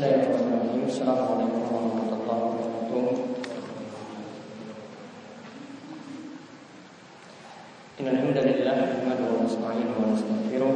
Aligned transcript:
Bismillahirrahmanirrahim. 0.00 0.88
Assalamualaikum 0.88 1.60
warahmatullahi 1.60 2.40
wabarakatuh. 2.40 3.04
Innal 8.00 8.16
hamdalillah 8.24 8.76
nahmaduhu 8.80 9.28
wa 9.28 9.44
nasta'inuhu 9.44 10.00
wa 10.00 10.08
nastaghfiruh 10.16 10.72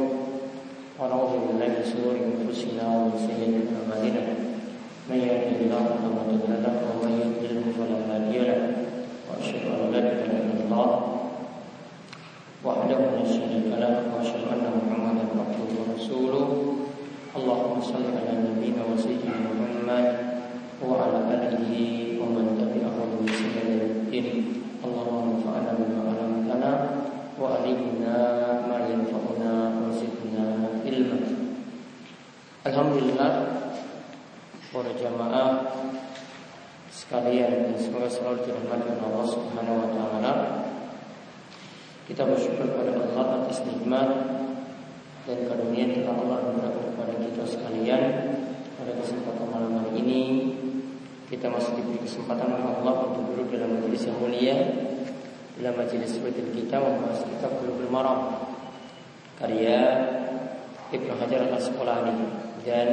wa 0.93 1.09
na'udzu 1.09 1.41
billahi 1.41 1.73
min 1.73 1.81
shururi 1.89 2.21
anfusina 2.21 2.85
wa 2.85 3.09
min 3.09 3.17
sayyiati 3.17 3.73
a'malina. 3.73 4.21
Man 5.09 5.17
yahdihillahu 5.17 6.05
fala 6.05 6.21
mudilla 6.21 6.61
lahu 6.61 6.85
wa 6.85 7.09
man 7.09 7.17
yudlil 7.17 7.73
fala 7.73 8.05
hadiya 8.05 8.45
lahu. 8.45 8.77
Wa 9.25 9.41
asyhadu 9.41 9.73
an 9.73 9.89
la 9.89 10.05
ilaha 10.05 10.37
illallah 10.53 10.89
syarika 13.25 13.73
lahu 13.73 14.05
wa 14.05 14.21
asyhadu 14.21 14.53
anna 14.53 14.69
Muhammadan 14.69 15.33
abduhu 15.33 15.81
wa 15.81 15.97
rasuluh. 15.97 16.45
اللهم 17.35 17.83
صل 17.83 17.99
على 18.15 18.31
نبينا 18.84 18.84
وسيدنا 18.92 19.40
محمد 19.40 20.06
وعلى 20.84 21.18
اله 21.32 21.72
ومن 22.20 22.44
تبعهم 22.60 23.08
بإحسان 23.24 23.56
الى 23.72 23.84
الدين 23.88 24.26
اللهم 24.84 25.24
انفعنا 25.32 25.70
بما 25.80 26.00
علمتنا 26.12 26.72
وعلمنا 27.40 28.16
ما 28.68 28.78
ينفعنا 28.92 29.52
وزدنا 29.80 30.44
علما 30.84 31.18
Alhamdulillah 32.60 33.32
para 34.68 34.92
jamaah 34.92 35.72
sekalian 36.92 37.72
dan 37.72 37.76
semoga 37.80 38.12
selalu 38.12 38.44
dirahmati 38.44 38.84
oleh 38.92 39.00
Allah 39.00 39.24
Subhanahu 39.32 39.80
wa 39.80 39.88
taala. 39.96 40.32
Kita 42.04 42.28
bersyukur 42.28 42.68
kepada 42.68 42.92
Allah 43.00 43.40
atas 43.40 43.64
nikmat 43.64 44.08
dan 45.24 45.48
karunia 45.48 45.88
yang 45.88 46.04
telah 46.04 46.20
Allah 46.20 46.38
berikan 46.52 46.84
kepada 46.92 47.14
kita 47.16 47.42
sekalian 47.48 48.02
pada 48.75 48.91
kesempatan 48.99 49.47
malam 49.47 49.71
hari 49.79 50.03
ini 50.03 50.21
kita 51.31 51.47
masih 51.47 51.79
diberi 51.79 52.03
kesempatan 52.03 52.51
oleh 52.51 52.67
Allah 52.83 52.95
untuk 53.07 53.23
duduk 53.31 53.55
dalam 53.55 53.79
majelis 53.79 54.03
yang 54.03 54.17
mulia 54.19 54.57
dalam 55.55 55.75
majelis 55.79 56.11
seperti 56.11 56.43
kita 56.51 56.75
membahas 56.83 57.23
kitab 57.23 57.55
Bulughul 57.63 57.87
Maram 57.87 58.51
karya 59.39 59.79
Ibnu 60.91 61.13
Hajar 61.15 61.47
al 61.47 61.55
Asqalani 61.55 62.27
dan 62.67 62.89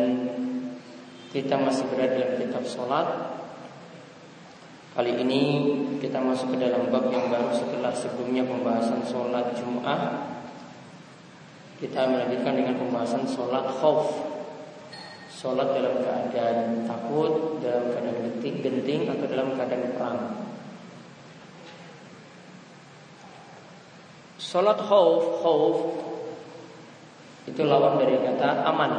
kita 1.34 1.58
masih 1.58 1.90
berada 1.90 2.14
dalam 2.14 2.38
kitab 2.38 2.62
sholat 2.62 3.08
Kali 4.92 5.08
ini 5.08 5.42
kita 6.04 6.20
masuk 6.20 6.52
ke 6.52 6.68
dalam 6.68 6.92
bab 6.92 7.08
yang 7.08 7.32
baru 7.32 7.48
setelah 7.56 7.96
sebelumnya 7.96 8.44
pembahasan 8.44 9.00
sholat 9.08 9.56
Jum'ah. 9.56 10.20
Kita 11.80 12.12
melanjutkan 12.12 12.60
dengan 12.60 12.76
pembahasan 12.76 13.24
sholat 13.24 13.72
khauf 13.80 14.31
Sholat 15.42 15.74
dalam 15.74 15.98
keadaan 16.06 16.86
takut, 16.86 17.58
dalam 17.58 17.90
keadaan 17.90 18.30
genting, 18.30 18.62
genting 18.62 19.10
atau 19.10 19.26
dalam 19.26 19.58
keadaan 19.58 19.90
perang. 19.98 20.18
Sholat 24.38 24.78
khauf, 24.78 25.42
khauf 25.42 25.78
Itu 27.50 27.66
lawan 27.66 27.98
dari 27.98 28.22
kata 28.22 28.70
aman. 28.70 28.92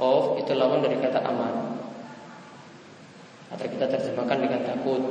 Khauf 0.00 0.40
itu 0.40 0.56
lawan 0.56 0.80
dari 0.80 0.96
kata 1.04 1.20
aman. 1.20 1.84
Atau 3.52 3.68
kita 3.68 3.92
terjemahkan 3.92 4.40
dengan 4.40 4.64
takut 4.64 5.04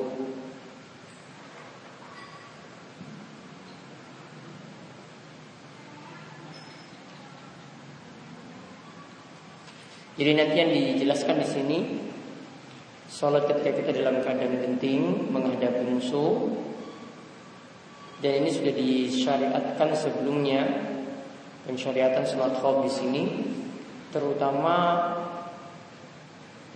Jadi 10.13 10.31
nanti 10.37 10.55
yang 10.61 10.69
dijelaskan 10.69 11.41
di 11.41 11.47
sini 11.47 11.79
Sholat 13.09 13.49
ketika 13.49 13.81
kita 13.81 13.91
dalam 13.97 14.21
keadaan 14.21 14.61
genting 14.61 15.33
Menghadapi 15.33 15.89
musuh 15.89 16.53
Dan 18.21 18.45
ini 18.45 18.49
sudah 18.53 18.73
disyariatkan 18.77 19.89
sebelumnya 19.97 20.61
Pensyariatan 21.65 22.29
sholat 22.29 22.53
khawf 22.61 22.85
di 22.85 22.91
sini 22.93 23.23
Terutama 24.13 24.77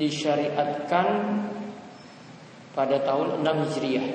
Disyariatkan 0.01 1.07
Pada 2.77 3.01
tahun 3.01 3.41
6 3.41 3.65
Hijriah. 3.65 4.07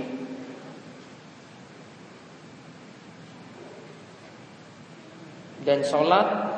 Dan 5.62 5.82
sholat 5.86 6.51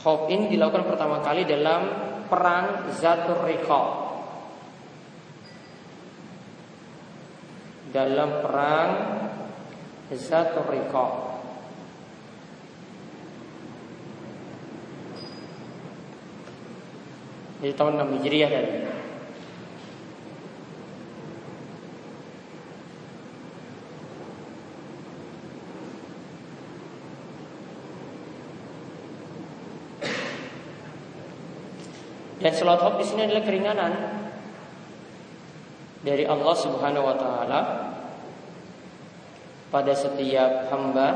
Khawf 0.00 0.32
ini 0.32 0.48
dilakukan 0.48 0.88
pertama 0.88 1.20
kali 1.20 1.44
dalam 1.44 1.84
perang 2.24 2.88
Zatur 2.96 3.44
Riqa. 3.44 3.84
Dalam 7.92 8.30
perang 8.40 8.90
Zatur 10.16 10.64
Riqa. 10.72 11.06
Di 17.60 17.76
tahun 17.76 18.00
6 18.00 18.16
Hijriah 18.16 18.48
tadi. 18.48 18.72
Dan 32.50 32.58
sholat 32.58 32.82
khawf 32.82 32.98
di 32.98 33.06
sini 33.06 33.30
adalah 33.30 33.46
keringanan 33.46 33.92
dari 36.02 36.26
Allah 36.26 36.50
Subhanahu 36.58 37.06
wa 37.06 37.14
taala 37.14 37.60
pada 39.70 39.94
setiap 39.94 40.66
hamba 40.66 41.08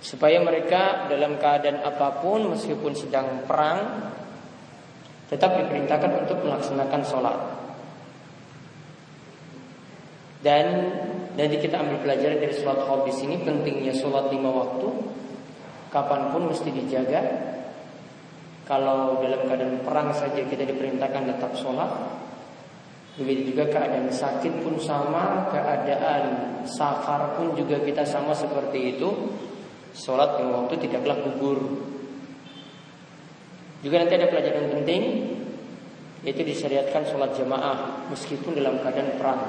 supaya 0.00 0.40
mereka 0.40 1.12
dalam 1.12 1.36
keadaan 1.36 1.84
apa 1.84 2.24
pun 2.24 2.56
meskipun 2.56 2.96
sedang 2.96 3.44
perang 3.44 4.08
tetap 5.28 5.60
diperintahkan 5.60 6.24
untuk 6.24 6.40
melaksanakan 6.48 7.02
sholat. 7.04 7.38
Dan 10.40 10.64
nanti 11.36 11.60
kita 11.60 11.84
ambil 11.84 12.00
pelajaran 12.00 12.40
dari 12.40 12.56
sholat 12.56 12.80
khawf 12.80 13.04
di 13.04 13.12
sini 13.12 13.44
pentingnya 13.44 13.92
sholat 13.92 14.32
lima 14.32 14.48
waktu 14.48 14.88
kapan 15.92 16.32
pun 16.32 16.48
mesti 16.48 16.72
dijaga 16.72 17.20
kalau 18.68 19.16
dalam 19.24 19.48
keadaan 19.48 19.80
perang 19.80 20.12
saja 20.12 20.44
kita 20.44 20.68
diperintahkan 20.68 21.24
tetap 21.24 21.56
sholat 21.56 21.88
Begitu 23.16 23.56
juga 23.56 23.64
keadaan 23.72 24.12
sakit 24.12 24.60
pun 24.60 24.76
sama 24.76 25.48
Keadaan 25.48 26.22
safar 26.68 27.34
pun 27.40 27.56
juga 27.56 27.80
kita 27.80 28.04
sama 28.04 28.36
seperti 28.36 28.94
itu. 28.94 29.08
Sholat 29.96 30.36
yang 30.38 30.52
waktu 30.52 30.84
tidaklah 30.84 31.16
gugur. 31.24 31.58
Juga 33.80 34.04
nanti 34.04 34.14
ada 34.20 34.28
pelajaran 34.28 34.68
penting 34.76 35.02
Yaitu 36.28 36.44
disyariatkan 36.44 37.08
sholat 37.08 37.32
jamaah 37.40 38.06
Meskipun 38.12 38.52
dalam 38.52 38.84
keadaan 38.84 39.16
perang. 39.16 39.42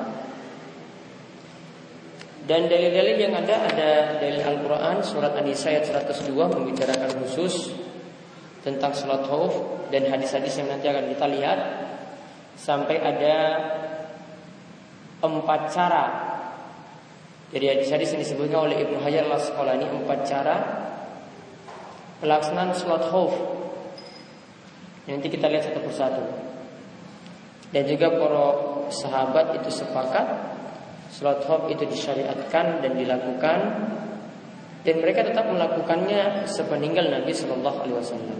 Dan 2.47 2.66
dalil-dalil 2.66 3.18
yang 3.19 3.36
ada 3.36 3.68
ada 3.68 3.90
dalil 4.18 4.41
Al-Quran 4.41 5.06
surat 5.06 5.38
An-Nisa 5.38 5.69
ayat 5.69 5.86
102 5.86 6.34
membicarakan 6.34 7.22
khusus 7.22 7.69
tentang 8.63 8.91
sholat 8.91 9.23
khauf 9.23 9.56
dan 9.89 10.07
hadis-hadis 10.07 10.59
yang 10.59 10.67
nanti 10.67 10.91
akan 10.91 11.06
kita 11.15 11.25
lihat 11.31 11.59
sampai 12.59 13.00
ada 13.00 13.35
empat 15.23 15.61
cara. 15.71 16.06
Jadi 17.50 17.65
hadis-hadis 17.65 18.13
yang 18.13 18.21
disebutkan 18.21 18.69
oleh 18.69 18.77
Ibnu 18.83 19.01
Hajar 19.01 19.25
al 19.25 19.35
Asqalani 19.39 19.88
empat 19.89 20.19
cara 20.27 20.56
pelaksanaan 22.19 22.75
sholat 22.75 23.03
khauf. 23.09 23.33
Nanti 25.09 25.27
kita 25.31 25.50
lihat 25.50 25.65
satu 25.65 25.81
persatu. 25.81 26.23
Dan 27.69 27.85
juga 27.85 28.13
para 28.13 28.47
sahabat 28.94 29.62
itu 29.62 29.69
sepakat 29.73 30.25
sholat 31.09 31.41
khauf 31.47 31.65
itu 31.71 31.85
disyariatkan 31.89 32.85
dan 32.85 32.91
dilakukan 32.94 33.59
dan 34.83 34.95
mereka 35.03 35.27
tetap 35.27 35.47
melakukannya 35.51 36.47
sepeninggal 36.47 37.11
Nabi 37.11 37.35
Shallallahu 37.35 37.77
Alaihi 37.83 37.97
Wasallam. 37.99 38.39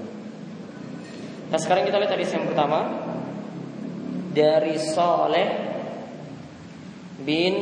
Nah 1.50 1.60
sekarang 1.60 1.84
kita 1.90 2.00
lihat 2.00 2.14
hadis 2.16 2.32
yang 2.32 2.48
pertama 2.48 2.80
dari 4.32 4.78
Saleh 4.80 5.50
bin 7.26 7.54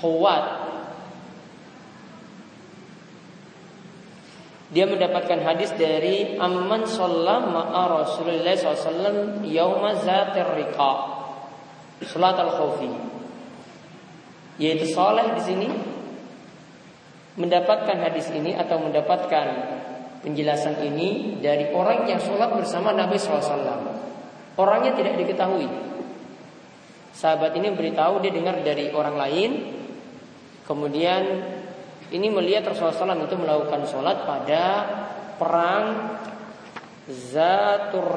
Khuwat. 0.00 0.64
Dia 4.74 4.90
mendapatkan 4.90 5.38
hadis 5.44 5.70
dari 5.78 6.34
Amman 6.34 6.82
Sallam 6.90 7.54
ma'a 7.54 7.82
Rasulullah 7.94 8.58
SAW 8.58 9.46
Yawma 9.46 10.02
Zatir 10.02 10.50
Riqa 10.50 10.92
Salat 12.02 12.34
al-Khawfi 12.34 12.90
Yaitu 14.58 14.90
Saleh 14.90 15.30
di 15.38 15.42
sini 15.46 15.68
mendapatkan 17.34 17.98
hadis 17.98 18.30
ini 18.30 18.54
atau 18.54 18.78
mendapatkan 18.78 19.46
penjelasan 20.22 20.80
ini 20.86 21.38
dari 21.42 21.68
orang 21.74 22.06
yang 22.06 22.22
sholat 22.22 22.54
bersama 22.54 22.94
Nabi 22.94 23.18
SAW. 23.18 24.00
Orangnya 24.54 24.94
tidak 24.94 25.18
diketahui. 25.18 25.66
Sahabat 27.14 27.54
ini 27.58 27.74
beritahu 27.74 28.22
dia 28.22 28.30
dengar 28.30 28.62
dari 28.62 28.90
orang 28.94 29.16
lain. 29.18 29.50
Kemudian 30.64 31.22
ini 32.14 32.26
melihat 32.30 32.70
Rasulullah 32.70 33.14
SAW 33.14 33.26
itu 33.26 33.36
melakukan 33.36 33.82
sholat 33.84 34.16
pada 34.24 34.64
perang 35.36 35.84
Zatur 37.10 38.16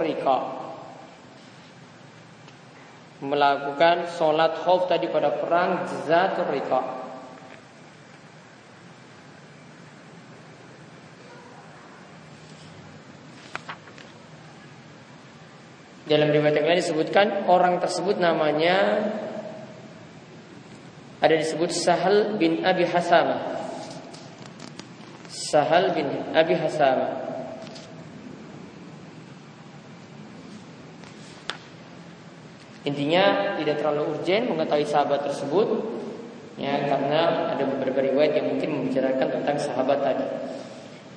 Melakukan 3.17 4.13
sholat 4.13 4.61
khauf 4.61 4.85
tadi 4.85 5.09
pada 5.09 5.33
perang 5.41 5.89
Zatur 6.05 6.53
Dalam 16.07 16.31
riwayat 16.31 16.55
yang 16.55 16.67
lain 16.71 16.79
disebutkan 16.79 17.51
orang 17.51 17.83
tersebut 17.83 18.15
namanya 18.15 19.11
ada 21.19 21.35
disebut 21.35 21.67
Sahal 21.75 22.39
bin 22.39 22.63
Abi 22.63 22.87
Hasama. 22.87 23.59
Sahal 25.27 25.91
bin 25.91 26.07
Abi 26.31 26.55
Hasama. 26.55 27.27
Intinya 32.87 33.59
tidak 33.59 33.83
terlalu 33.83 34.15
urgen 34.15 34.47
mengetahui 34.47 34.87
sahabat 34.87 35.27
tersebut 35.27 35.67
ya 36.55 36.87
karena 36.87 37.51
ada 37.51 37.67
beberapa 37.67 37.99
riwayat 37.99 38.31
yang 38.31 38.55
mungkin 38.55 38.79
membicarakan 38.79 39.27
tentang 39.27 39.59
sahabat 39.59 39.99
tadi. 39.99 40.23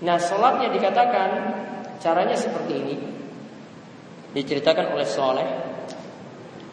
Nah, 0.03 0.19
sholatnya 0.19 0.75
dikatakan 0.75 1.31
caranya 2.03 2.35
seperti 2.35 2.75
ini 2.75 3.20
diceritakan 4.37 4.95
oleh 4.95 5.07
Saleh 5.07 5.49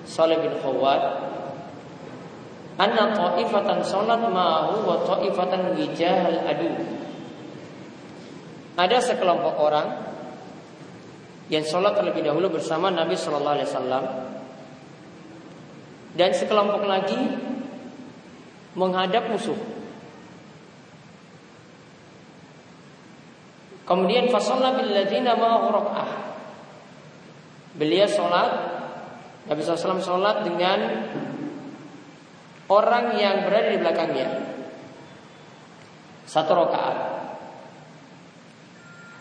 Saleh 0.08 0.38
bin 0.40 0.54
Khawat 0.62 1.02
anna 2.78 3.10
ta'ifatan 3.10 3.82
salat 3.82 4.22
ma'hu 4.22 4.86
wa 4.86 5.02
ta'ifatan 5.02 5.74
wijahal 5.74 6.46
adu 6.46 6.70
ada 8.78 8.98
sekelompok 9.02 9.58
orang 9.58 9.88
yang 11.50 11.66
sholat 11.66 11.98
terlebih 11.98 12.22
dahulu 12.22 12.60
bersama 12.60 12.94
Nabi 12.94 13.18
Shallallahu 13.18 13.56
Alaihi 13.58 13.70
Wasallam 13.74 14.04
dan 16.14 16.30
sekelompok 16.34 16.84
lagi 16.86 17.18
menghadap 18.78 19.34
musuh. 19.34 19.58
Kemudian 23.88 24.28
fasolla 24.28 24.76
bil 24.76 24.92
ladina 24.92 25.34
ma'ahu 25.34 25.74
Beliau 27.78 28.10
sholat 28.10 28.52
Nabi 29.48 29.64
SAW 29.64 30.04
sholat 30.04 30.44
dengan 30.44 30.80
Orang 32.68 33.16
yang 33.16 33.48
berada 33.48 33.72
di 33.72 33.80
belakangnya. 33.80 34.28
Satu 36.28 36.52
rakaat. 36.52 36.98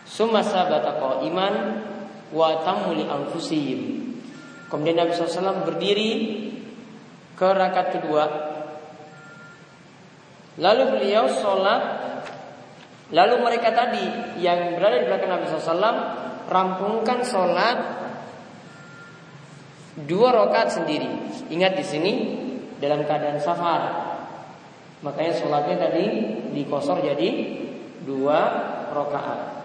Summa 0.03 0.43
sabata 0.43 0.99
iman 1.23 1.53
Wa 2.35 2.59
tamuli 2.67 3.07
anfusihim. 3.07 3.79
Kemudian 4.67 4.99
Nabi 4.99 5.15
SAW 5.15 5.63
berdiri 5.63 6.11
Ke 7.39 7.47
rakaat 7.55 7.87
kedua. 7.95 8.23
Lalu 10.59 10.83
beliau 10.99 11.31
sholat. 11.31 11.83
Lalu 13.15 13.35
mereka 13.39 13.71
tadi 13.71 14.03
Yang 14.43 14.75
berada 14.75 14.99
di 14.99 15.05
belakang 15.07 15.31
Nabi 15.31 15.45
SAW 15.47 15.95
Rampungkan 16.51 17.23
sholat 17.23 17.77
dua 20.05 20.29
rakaat 20.29 20.77
sendiri. 20.77 21.09
Ingat 21.49 21.73
di 21.73 21.85
sini 21.85 22.13
dalam 22.77 23.01
keadaan 23.01 23.41
safar. 23.41 23.81
Makanya 25.01 25.33
sholatnya 25.41 25.89
tadi 25.89 26.05
dikosor 26.53 27.01
jadi 27.01 27.29
dua 28.05 28.39
rakaat. 28.93 29.57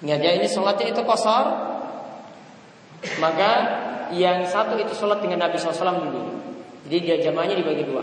Ingat 0.00 0.20
ya 0.24 0.32
ini 0.32 0.48
sholatnya 0.48 0.96
itu 0.96 1.02
kosor 1.04 1.69
maka 3.20 3.50
yang 4.10 4.42
satu 4.48 4.74
itu 4.80 4.90
sholat 4.96 5.22
dengan 5.22 5.46
Nabi 5.46 5.60
SAW 5.60 6.10
dulu. 6.10 6.22
Jadi 6.88 6.96
dia 7.04 7.16
jamaahnya 7.22 7.54
dibagi 7.54 7.86
dua. 7.86 8.02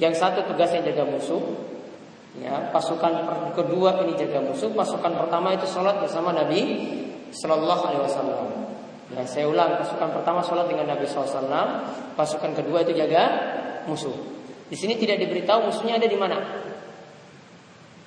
Yang 0.00 0.18
satu 0.18 0.48
tugasnya 0.48 0.82
jaga 0.82 1.06
musuh. 1.06 1.70
Ya, 2.40 2.72
pasukan 2.72 3.28
kedua 3.52 4.02
ini 4.02 4.16
jaga 4.16 4.40
musuh. 4.42 4.72
Pasukan 4.72 5.14
pertama 5.14 5.52
itu 5.54 5.68
sholat 5.68 6.00
bersama 6.00 6.32
Nabi 6.32 6.80
Shallallahu 7.30 7.82
Alaihi 7.86 8.02
Wasallam. 8.02 8.48
Ya, 9.12 9.22
saya 9.28 9.44
ulang, 9.44 9.76
pasukan 9.76 10.08
pertama 10.08 10.40
sholat 10.40 10.72
dengan 10.72 10.88
Nabi 10.88 11.04
SAW, 11.04 11.44
pasukan 12.16 12.56
kedua 12.56 12.80
itu 12.80 12.96
jaga 12.96 13.22
musuh. 13.84 14.16
Di 14.72 14.76
sini 14.80 14.96
tidak 14.96 15.20
diberitahu 15.20 15.68
musuhnya 15.68 16.00
ada 16.00 16.08
di 16.08 16.16
mana. 16.16 16.40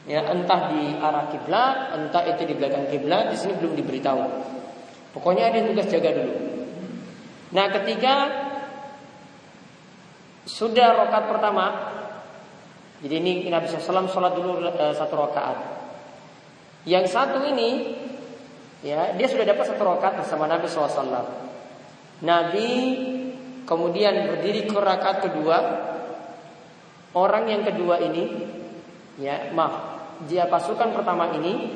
Ya, 0.09 0.25
entah 0.33 0.73
di 0.73 0.97
arah 0.97 1.29
kiblat, 1.29 1.93
entah 1.93 2.25
itu 2.25 2.49
di 2.49 2.57
belakang 2.57 2.89
kiblat, 2.89 3.29
di 3.29 3.37
sini 3.37 3.53
belum 3.53 3.77
diberitahu. 3.77 4.21
Pokoknya 5.15 5.47
ada 5.47 5.63
tugas 5.63 5.87
jaga 5.87 6.11
dulu. 6.11 6.35
Nah 7.55 7.71
ketika 7.71 8.13
sudah 10.43 10.91
rokat 10.99 11.23
pertama, 11.31 11.65
jadi 12.99 13.23
ini 13.23 13.47
Nabi 13.47 13.71
SAW 13.71 14.11
sholat 14.11 14.35
dulu 14.35 14.59
uh, 14.59 14.91
satu 14.91 15.15
rokaat. 15.15 15.57
Yang 16.83 17.15
satu 17.15 17.47
ini, 17.47 17.95
ya 18.83 19.15
dia 19.15 19.27
sudah 19.31 19.47
dapat 19.47 19.71
satu 19.71 19.87
rokat 19.87 20.19
bersama 20.19 20.51
Nabi 20.51 20.67
SAW. 20.67 21.23
Nabi 22.19 22.69
kemudian 23.63 24.35
berdiri 24.35 24.67
ke 24.67 24.75
rakaat 24.75 25.31
kedua. 25.31 25.57
Orang 27.15 27.47
yang 27.47 27.63
kedua 27.63 28.03
ini, 28.03 28.27
ya 29.15 29.47
maaf, 29.55 30.03
dia 30.27 30.51
pasukan 30.51 30.91
pertama 30.91 31.31
ini 31.39 31.71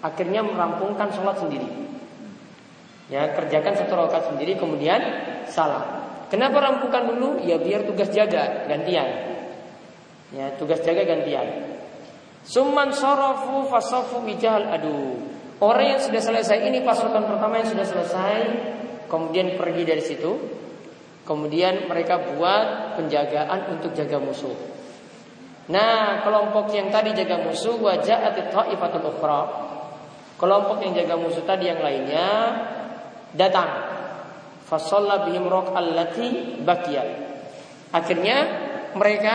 akhirnya 0.00 0.40
merampungkan 0.40 1.12
sholat 1.12 1.36
sendiri. 1.36 1.89
Ya, 3.10 3.34
kerjakan 3.34 3.74
satu 3.74 3.98
rakaat 3.98 4.30
sendiri 4.30 4.54
kemudian 4.54 5.02
salam. 5.50 6.06
Kenapa 6.30 6.62
rampungkan 6.62 7.10
dulu? 7.10 7.42
Ya 7.42 7.58
biar 7.58 7.82
tugas 7.82 8.06
jaga 8.14 8.70
gantian. 8.70 9.34
Ya, 10.30 10.54
tugas 10.54 10.78
jaga 10.86 11.02
gantian. 11.02 11.74
Summan 12.46 12.94
sorofu 12.94 13.66
fasofu 13.66 14.22
wijal 14.22 14.62
adu. 14.62 15.26
Orang 15.58 15.98
yang 15.98 16.00
sudah 16.00 16.22
selesai 16.22 16.70
ini 16.70 16.86
pasukan 16.86 17.26
pertama 17.26 17.60
yang 17.60 17.68
sudah 17.68 17.84
selesai, 17.84 18.38
kemudian 19.10 19.58
pergi 19.58 19.82
dari 19.82 20.00
situ. 20.00 20.32
Kemudian 21.26 21.90
mereka 21.90 22.16
buat 22.32 22.96
penjagaan 22.96 23.76
untuk 23.76 23.92
jaga 23.92 24.22
musuh. 24.22 24.56
Nah, 25.70 26.24
kelompok 26.26 26.72
yang 26.74 26.90
tadi 26.90 27.14
jaga 27.14 27.42
musuh 27.42 27.76
wajah 27.78 28.18
atau 28.32 28.42
ta'ifatul. 28.50 29.14
Kelompok 30.40 30.80
yang 30.80 30.96
jaga 30.96 31.14
musuh 31.20 31.44
tadi 31.44 31.68
yang 31.68 31.84
lainnya 31.84 32.26
datang. 33.34 33.68
Fasalla 34.66 35.26
bihim 35.26 35.50
allati 35.50 36.58
bakiyat. 36.62 37.08
Akhirnya 37.90 38.36
mereka 38.94 39.34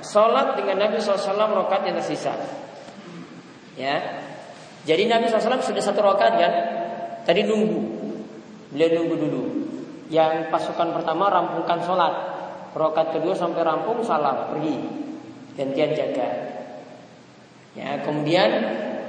sholat 0.00 0.56
dengan 0.56 0.88
Nabi 0.88 1.00
SAW 1.00 1.52
rokat 1.52 1.84
yang 1.84 1.96
tersisa. 2.00 2.32
Ya, 3.74 4.24
jadi 4.84 5.08
Nabi 5.08 5.28
SAW 5.28 5.60
sudah 5.64 5.82
satu 5.84 6.00
rokat 6.04 6.32
kan? 6.36 6.52
Tadi 7.24 7.40
nunggu, 7.44 7.80
beliau 8.72 8.90
nunggu 9.00 9.16
dulu. 9.16 9.42
Yang 10.12 10.52
pasukan 10.52 10.92
pertama 10.92 11.32
rampungkan 11.32 11.80
sholat, 11.80 12.14
rokat 12.76 13.16
kedua 13.16 13.32
sampai 13.32 13.64
rampung 13.64 14.04
salam 14.04 14.52
pergi, 14.52 14.76
gantian 15.56 15.90
jaga. 15.96 16.28
Ya, 17.74 17.98
kemudian 18.04 18.50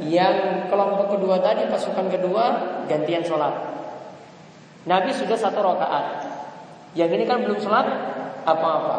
yang 0.08 0.68
kelompok 0.72 1.20
kedua 1.20 1.38
tadi 1.44 1.68
pasukan 1.70 2.08
kedua 2.10 2.44
gantian 2.88 3.22
sholat. 3.22 3.54
Nabi 4.86 5.10
sudah 5.14 5.38
satu 5.38 5.60
rakaat. 5.66 6.06
Yang 6.94 7.10
ini 7.20 7.24
kan 7.26 7.42
belum 7.42 7.60
sholat 7.60 7.88
apa-apa. 8.46 8.98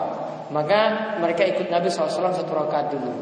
Maka 0.51 0.81
mereka 1.19 1.43
ikut 1.47 1.71
Nabi 1.71 1.91
SAW 1.91 2.35
satu 2.35 2.53
rakaat 2.55 2.95
dulu. 2.95 3.15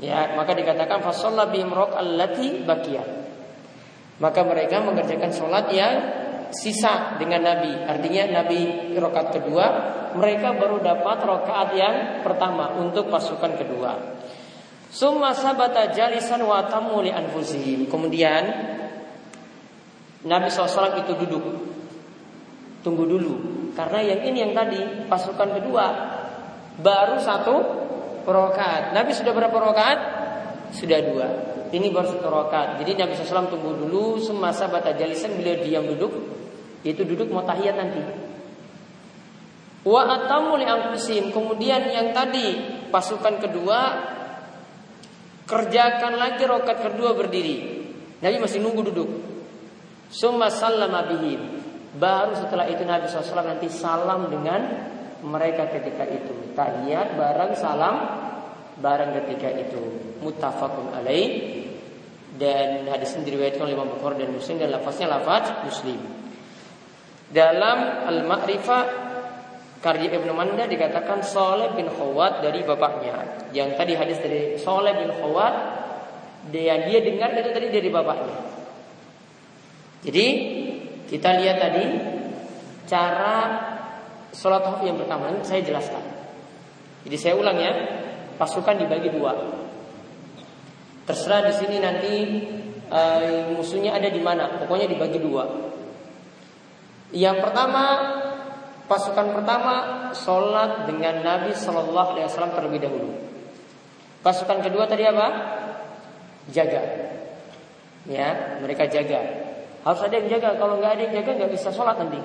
Ya, 0.00 0.34
maka 0.34 0.52
dikatakan 0.56 1.00
fasolla 1.00 1.48
bihim 1.48 1.72
allati 1.72 2.64
bakiyah. 2.64 3.08
Maka 4.20 4.40
mereka 4.44 4.84
mengerjakan 4.84 5.32
sholat 5.32 5.66
yang 5.72 5.94
sisa 6.52 7.16
dengan 7.16 7.42
Nabi. 7.42 7.72
Artinya 7.88 8.42
Nabi 8.42 8.92
rakaat 8.96 9.28
kedua, 9.40 9.66
mereka 10.14 10.52
baru 10.52 10.78
dapat 10.84 11.18
rakaat 11.24 11.68
yang 11.72 11.94
pertama 12.20 12.76
untuk 12.76 13.08
pasukan 13.08 13.56
kedua. 13.56 13.92
Summa 14.92 15.32
sabata 15.32 15.88
jalisan 15.88 16.44
wa 16.44 16.68
tamu 16.68 17.00
anfusihim. 17.00 17.88
Kemudian 17.88 18.44
Nabi 20.22 20.46
SAW 20.50 21.02
itu 21.02 21.12
duduk. 21.26 21.44
Tunggu 22.82 23.04
dulu. 23.06 23.34
Karena 23.72 24.02
yang 24.02 24.20
ini 24.26 24.38
yang 24.42 24.52
tadi 24.54 25.06
pasukan 25.06 25.62
kedua 25.62 25.86
baru 26.82 27.18
satu 27.18 27.54
rokaat. 28.26 28.94
Nabi 28.94 29.14
sudah 29.14 29.32
berapa 29.34 29.54
rokaat? 29.54 29.98
Sudah 30.74 30.98
dua. 31.02 31.26
Ini 31.72 31.90
baru 31.90 32.18
satu 32.18 32.28
rokaat. 32.28 32.82
Jadi 32.82 32.98
Nabi 32.98 33.12
SAW 33.18 33.50
tunggu 33.50 33.72
dulu. 33.86 34.18
Semasa 34.18 34.66
bata 34.70 34.94
jalisan 34.94 35.34
beliau 35.38 35.62
diam 35.62 35.84
duduk. 35.86 36.12
Itu 36.82 37.06
duduk 37.06 37.30
mau 37.30 37.46
tahiyat 37.46 37.76
nanti. 37.78 38.02
Wa 39.82 40.06
atamu 40.06 40.58
li. 40.58 40.66
Kemudian 41.30 41.82
yang 41.90 42.14
tadi 42.14 42.78
pasukan 42.90 43.42
kedua 43.42 43.78
Kerjakan 45.42 46.16
lagi 46.16 46.46
rokat 46.46 46.80
kedua 46.80 47.18
berdiri. 47.18 47.84
Nabi 48.22 48.36
masih 48.38 48.62
nunggu 48.62 48.88
duduk. 48.88 49.10
Summa 50.12 50.52
sallama 50.52 51.08
bihim. 51.08 51.40
Baru 51.96 52.36
setelah 52.36 52.68
itu 52.68 52.84
Nabi 52.84 53.08
SAW 53.08 53.44
nanti 53.44 53.72
salam 53.72 54.28
dengan 54.28 54.60
mereka 55.24 55.72
ketika 55.72 56.04
itu. 56.04 56.52
Tahiyat 56.52 57.16
bareng 57.16 57.52
salam 57.56 57.96
bareng 58.76 59.16
ketika 59.24 59.48
itu. 59.56 59.80
Muttafaqun 60.20 60.92
alaih. 61.00 61.60
Dan 62.32 62.88
hadis 62.88 63.16
ini 63.16 63.28
diriwayatkan 63.28 63.64
oleh 63.64 63.76
Imam 63.76 63.92
dan 63.92 64.30
Muslim 64.32 64.56
dan 64.56 64.72
lafaznya 64.72 65.08
lafaz 65.08 65.52
Muslim. 65.68 66.00
Dalam 67.32 68.08
Al-Ma'rifah 68.08 68.84
Karya 69.82 70.14
Ibnu 70.16 70.32
Manda 70.32 70.64
dikatakan 70.64 71.26
Soleh 71.26 71.74
bin 71.76 71.88
Khawat 71.92 72.40
dari 72.44 72.64
bapaknya. 72.64 73.48
Yang 73.52 73.70
tadi 73.76 73.92
hadis 73.96 74.18
dari 74.20 74.40
Soleh 74.56 74.94
bin 74.96 75.10
Khawat 75.12 75.54
dia 76.54 76.80
dia 76.88 77.00
dengar 77.04 77.36
itu 77.36 77.50
tadi 77.52 77.68
dari 77.68 77.88
bapaknya. 77.92 78.61
Jadi 80.02 80.26
kita 81.06 81.38
lihat 81.38 81.56
tadi 81.62 81.84
cara 82.90 83.34
sholat 84.34 84.62
khawf 84.66 84.82
yang 84.82 84.98
pertama 84.98 85.30
ini 85.30 85.46
saya 85.46 85.62
jelaskan. 85.62 86.02
Jadi 87.06 87.16
saya 87.18 87.34
ulang 87.38 87.58
ya, 87.58 87.72
pasukan 88.38 88.78
dibagi 88.78 89.10
dua. 89.10 89.34
Terserah 91.02 91.50
di 91.50 91.54
sini 91.54 91.76
nanti 91.82 92.12
uh, 92.90 93.54
musuhnya 93.58 93.98
ada 93.98 94.06
di 94.06 94.22
mana, 94.22 94.58
pokoknya 94.62 94.86
dibagi 94.86 95.18
dua. 95.18 95.44
Yang 97.10 97.36
pertama 97.42 97.84
Pasukan 98.92 99.32
pertama 99.32 99.74
sholat 100.12 100.84
dengan 100.84 101.24
Nabi 101.24 101.56
Shallallahu 101.56 102.12
Alaihi 102.12 102.28
Wasallam 102.28 102.52
terlebih 102.52 102.84
dahulu. 102.84 103.08
Pasukan 104.20 104.60
kedua 104.60 104.84
tadi 104.84 105.08
apa? 105.08 105.26
Jaga. 106.52 106.82
Ya, 108.04 108.60
mereka 108.60 108.90
jaga. 108.92 109.41
Harus 109.82 110.00
ada 110.06 110.14
yang 110.14 110.28
jaga. 110.30 110.54
Kalau 110.54 110.78
nggak 110.78 110.92
ada 110.94 111.02
yang 111.10 111.14
jaga 111.22 111.30
nggak 111.42 111.52
bisa 111.52 111.68
sholat 111.74 111.98
nanti. 111.98 112.22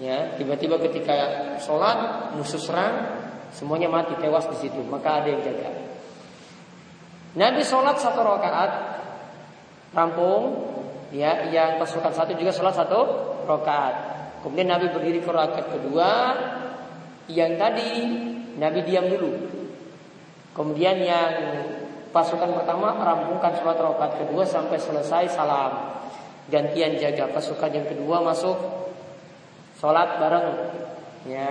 Ya, 0.00 0.36
tiba-tiba 0.36 0.80
ketika 0.80 1.14
sholat 1.60 2.32
musuh 2.36 2.60
serang, 2.60 3.22
semuanya 3.52 3.92
mati 3.92 4.16
tewas 4.16 4.48
di 4.48 4.56
situ. 4.60 4.80
Maka 4.84 5.24
ada 5.24 5.28
yang 5.28 5.40
jaga. 5.44 5.68
Nabi 7.32 7.60
sholat 7.64 7.96
satu 7.96 8.20
rakaat, 8.20 8.72
rampung. 9.96 10.72
Ya, 11.12 11.44
yang 11.52 11.76
pasukan 11.76 12.12
satu 12.12 12.32
juga 12.36 12.52
sholat 12.56 12.72
satu 12.72 13.00
rakaat. 13.44 13.94
Kemudian 14.40 14.72
Nabi 14.72 14.88
berdiri 14.92 15.20
ke 15.20 15.28
rakaat 15.28 15.68
kedua. 15.68 16.08
Yang 17.28 17.52
tadi 17.60 17.88
Nabi 18.56 18.80
diam 18.84 19.08
dulu. 19.08 19.32
Kemudian 20.52 21.00
yang 21.00 21.32
pasukan 22.12 22.52
pertama 22.52 22.96
rampungkan 23.00 23.56
sholat 23.60 23.80
rakaat 23.80 24.24
kedua 24.24 24.44
sampai 24.44 24.76
selesai 24.76 25.32
salam. 25.32 26.01
Gantian 26.50 26.98
jaga 26.98 27.30
pasukan 27.30 27.70
yang 27.70 27.86
kedua 27.86 28.24
masuk 28.24 28.56
sholat 29.78 30.18
bareng. 30.18 30.48
Ya, 31.28 31.50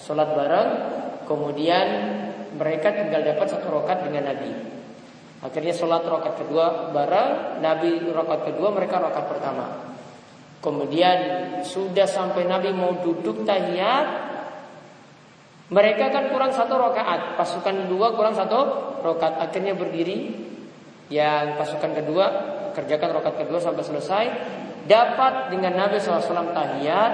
sholat 0.00 0.32
bareng. 0.32 0.70
Kemudian 1.28 1.86
mereka 2.56 2.90
tinggal 2.90 3.22
dapat 3.22 3.46
satu 3.52 3.68
rakaat 3.68 4.08
dengan 4.08 4.32
Nabi. 4.32 4.50
Akhirnya 5.40 5.72
sholat 5.72 6.04
rakaat 6.04 6.36
kedua 6.44 6.92
bareng, 6.92 7.60
Nabi 7.64 8.00
rakaat 8.12 8.42
kedua, 8.52 8.68
mereka 8.72 9.00
rakaat 9.00 9.26
pertama. 9.28 9.66
Kemudian 10.60 11.18
sudah 11.64 12.04
sampai 12.04 12.44
Nabi 12.44 12.76
mau 12.76 12.92
duduk 13.00 13.48
tahiyat 13.48 14.30
mereka 15.70 16.10
kan 16.10 16.34
kurang 16.34 16.50
satu 16.50 16.74
rakaat, 16.74 17.38
pasukan 17.38 17.86
dua 17.86 18.18
kurang 18.18 18.34
satu 18.34 18.58
rakaat, 19.06 19.38
akhirnya 19.38 19.78
berdiri. 19.78 20.50
Yang 21.10 21.58
pasukan 21.58 21.90
kedua 22.02 22.26
kerjakan 22.72 23.20
rakaat 23.20 23.46
kedua 23.46 23.60
sampai 23.62 23.84
selesai, 23.84 24.24
dapat 24.90 25.54
dengan 25.54 25.76
Nabi 25.76 26.02
SAW 26.02 26.50
tahiyat, 26.50 27.12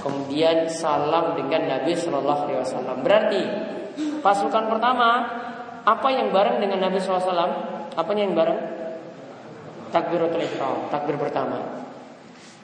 kemudian 0.00 0.70
salam 0.70 1.36
dengan 1.36 1.68
Nabi 1.68 1.92
SAW. 1.92 3.04
Berarti 3.04 3.42
pasukan 4.24 4.64
pertama 4.70 5.08
apa 5.84 6.08
yang 6.12 6.32
bareng 6.32 6.62
dengan 6.62 6.88
Nabi 6.88 7.00
SAW? 7.00 7.28
Apa 7.92 8.10
yang 8.14 8.32
bareng? 8.32 8.60
Takbiratul 9.88 10.44
ihram, 10.44 10.92
takbir 10.92 11.16
pertama. 11.16 11.84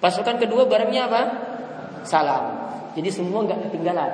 Pasukan 0.01 0.37
kedua 0.37 0.69
barangnya 0.69 1.09
apa? 1.09 1.23
Salam. 2.05 2.45
Jadi 2.93 3.09
semua 3.09 3.43
nggak 3.49 3.69
ketinggalan. 3.69 4.13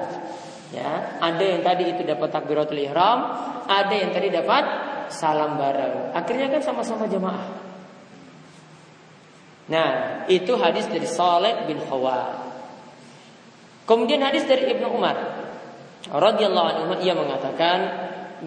Ya, 0.71 1.19
ada 1.19 1.43
yang 1.43 1.67
tadi 1.67 1.91
itu 1.91 2.07
dapat 2.07 2.31
takbiratul 2.31 2.79
ihram, 2.79 3.19
ada 3.67 3.91
yang 3.91 4.15
tadi 4.15 4.31
dapat 4.31 4.65
salam 5.11 5.59
bareng. 5.59 6.15
Akhirnya 6.15 6.47
kan 6.47 6.63
sama-sama 6.63 7.11
jamaah. 7.11 7.70
Nah, 9.71 10.27
itu 10.27 10.59
hadis 10.59 10.91
dari 10.91 11.07
Saleh 11.07 11.71
bin 11.71 11.79
Khawar. 11.79 12.43
Kemudian 13.87 14.23
hadis 14.27 14.47
dari 14.47 14.71
Ibnu 14.71 14.87
Umar 14.91 15.15
radhiyallahu 16.11 16.69
anhu 16.75 16.93
ia 17.07 17.15
mengatakan, 17.15 17.79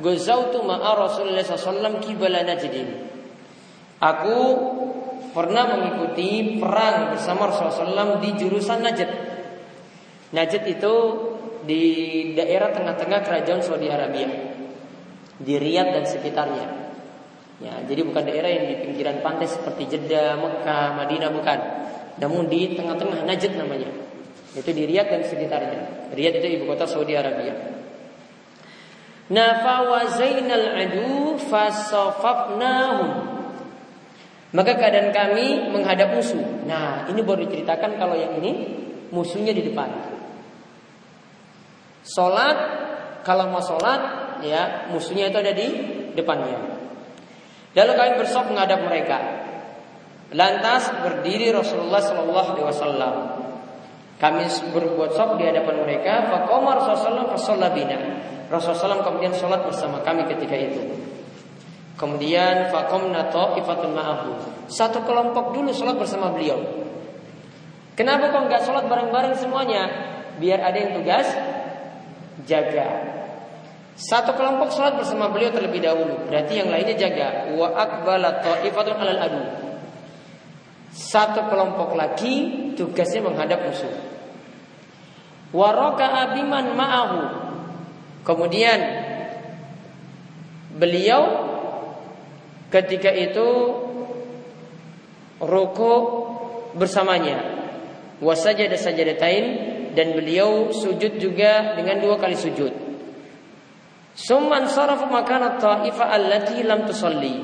"Ghazautu 0.03 0.63
ma'a 0.67 0.99
Rasulullah 0.99 1.43
sallallahu 1.43 2.03
alaihi 2.19 3.11
Aku 4.03 4.39
pernah 5.31 5.63
mengikuti 5.71 6.59
perang 6.59 7.15
bersama 7.15 7.47
Rasulullah 7.47 8.19
SAW 8.19 8.19
di 8.19 8.29
jurusan 8.35 8.83
Najd. 8.83 9.09
Najd 10.35 10.63
itu 10.67 10.95
di 11.63 11.83
daerah 12.35 12.75
tengah-tengah 12.75 13.23
kerajaan 13.23 13.63
Saudi 13.63 13.87
Arabia, 13.87 14.27
di 15.39 15.53
Riyadh 15.55 15.95
dan 15.95 16.03
sekitarnya. 16.03 16.82
Ya, 17.61 17.83
jadi 17.85 18.01
bukan 18.01 18.23
daerah 18.25 18.49
yang 18.49 18.65
di 18.69 18.75
pinggiran 18.81 19.21
pantai 19.21 19.45
seperti 19.45 19.97
Jeddah, 19.97 20.39
Mekah, 20.41 20.97
Madinah 20.97 21.29
bukan. 21.29 21.59
Namun 22.17 22.49
di 22.49 22.73
tengah-tengah 22.73 23.25
Najd 23.25 23.53
namanya. 23.57 23.89
Itu 24.53 24.69
di 24.69 24.85
Riyadh 24.85 25.09
dan 25.09 25.21
sekitarnya. 25.25 26.13
Riyadh 26.13 26.41
itu 26.41 26.47
ibu 26.61 26.65
kota 26.69 26.85
Saudi 26.89 27.13
Arabia. 27.17 27.53
Nafawazainal 29.29 30.67
adu 30.77 31.37
fasafafnahum 31.41 33.33
maka 34.53 34.77
keadaan 34.77 35.09
kami 35.09 35.73
menghadap 35.73 36.13
musuh. 36.13 36.39
Nah, 36.69 37.09
ini 37.09 37.25
baru 37.25 37.49
diceritakan 37.49 37.97
kalau 37.97 38.13
yang 38.13 38.37
ini 38.37 38.69
musuhnya 39.09 39.49
di 39.49 39.65
depan. 39.65 39.89
Sholat, 42.05 42.57
kalau 43.25 43.49
mau 43.49 43.65
sholat, 43.65 44.01
ya 44.45 44.93
musuhnya 44.93 45.33
itu 45.33 45.37
ada 45.41 45.53
di 45.57 45.67
depannya. 46.13 46.82
Lalu 47.73 47.91
kami 47.97 48.11
bersop 48.21 48.45
menghadap 48.49 48.85
mereka. 48.85 49.17
Lantas 50.33 50.89
berdiri 51.01 51.53
Rasulullah 51.53 52.01
Shallallahu 52.01 52.49
Alaihi 52.57 52.67
Wasallam. 52.69 53.13
Kami 54.17 54.45
berbuat 54.71 55.13
sop 55.13 55.35
di 55.41 55.43
hadapan 55.45 55.83
mereka. 55.83 56.29
Fakomar 56.29 56.79
Rasulullah 56.79 57.27
Rasulullah 57.33 57.73
bina. 57.73 57.97
Rasulullah 58.47 59.01
kemudian 59.03 59.33
sholat 59.33 59.65
bersama 59.65 59.99
kami 60.05 60.25
ketika 60.29 60.55
itu. 60.57 60.81
Kemudian 61.93 62.73
fakomna 62.73 63.29
ta'ifatun 63.29 63.91
ma'ahu. 63.93 64.31
Satu 64.65 65.05
kelompok 65.05 65.53
dulu 65.53 65.69
sholat 65.69 65.97
bersama 65.97 66.33
beliau. 66.33 66.57
Kenapa 67.93 68.33
kok 68.33 68.49
nggak 68.49 68.63
sholat 68.65 68.89
bareng-bareng 68.89 69.37
semuanya? 69.37 69.83
Biar 70.41 70.65
ada 70.65 70.77
yang 70.77 70.97
tugas 70.97 71.29
jaga. 72.49 73.12
Satu 73.93 74.33
kelompok 74.33 74.73
sholat 74.73 74.97
bersama 74.97 75.29
beliau 75.29 75.53
terlebih 75.53 75.77
dahulu. 75.77 76.25
Berarti 76.25 76.57
yang 76.57 76.73
lainnya 76.73 76.97
jaga. 76.97 77.53
Wa 77.53 77.77
akbala 77.77 78.41
ta'ifatun 78.41 78.95
alal 78.97 79.19
adu. 79.21 79.41
Satu 80.93 81.45
kelompok 81.49 81.93
lagi 81.93 82.33
tugasnya 82.73 83.21
menghadap 83.21 83.69
musuh. 83.69 83.93
Waraka 85.53 86.09
abiman 86.09 86.73
ma'ahu. 86.73 87.21
Kemudian 88.25 88.79
beliau 90.73 91.21
ketika 92.73 93.13
itu 93.13 93.49
ruku 95.37 95.93
bersamanya 96.73 97.45
wasajada 98.17 98.73
sajadatain 98.73 99.45
dan 99.93 100.17
beliau 100.17 100.73
sujud 100.73 101.21
juga 101.21 101.77
dengan 101.77 102.01
dua 102.01 102.17
kali 102.17 102.33
sujud 102.33 102.82
Summan 104.13 104.69
sarafu 104.69 105.09
makana 105.09 105.57
ta'ifa 105.57 106.05
allati 106.05 106.61
lam 106.61 106.85
tusalli. 106.85 107.35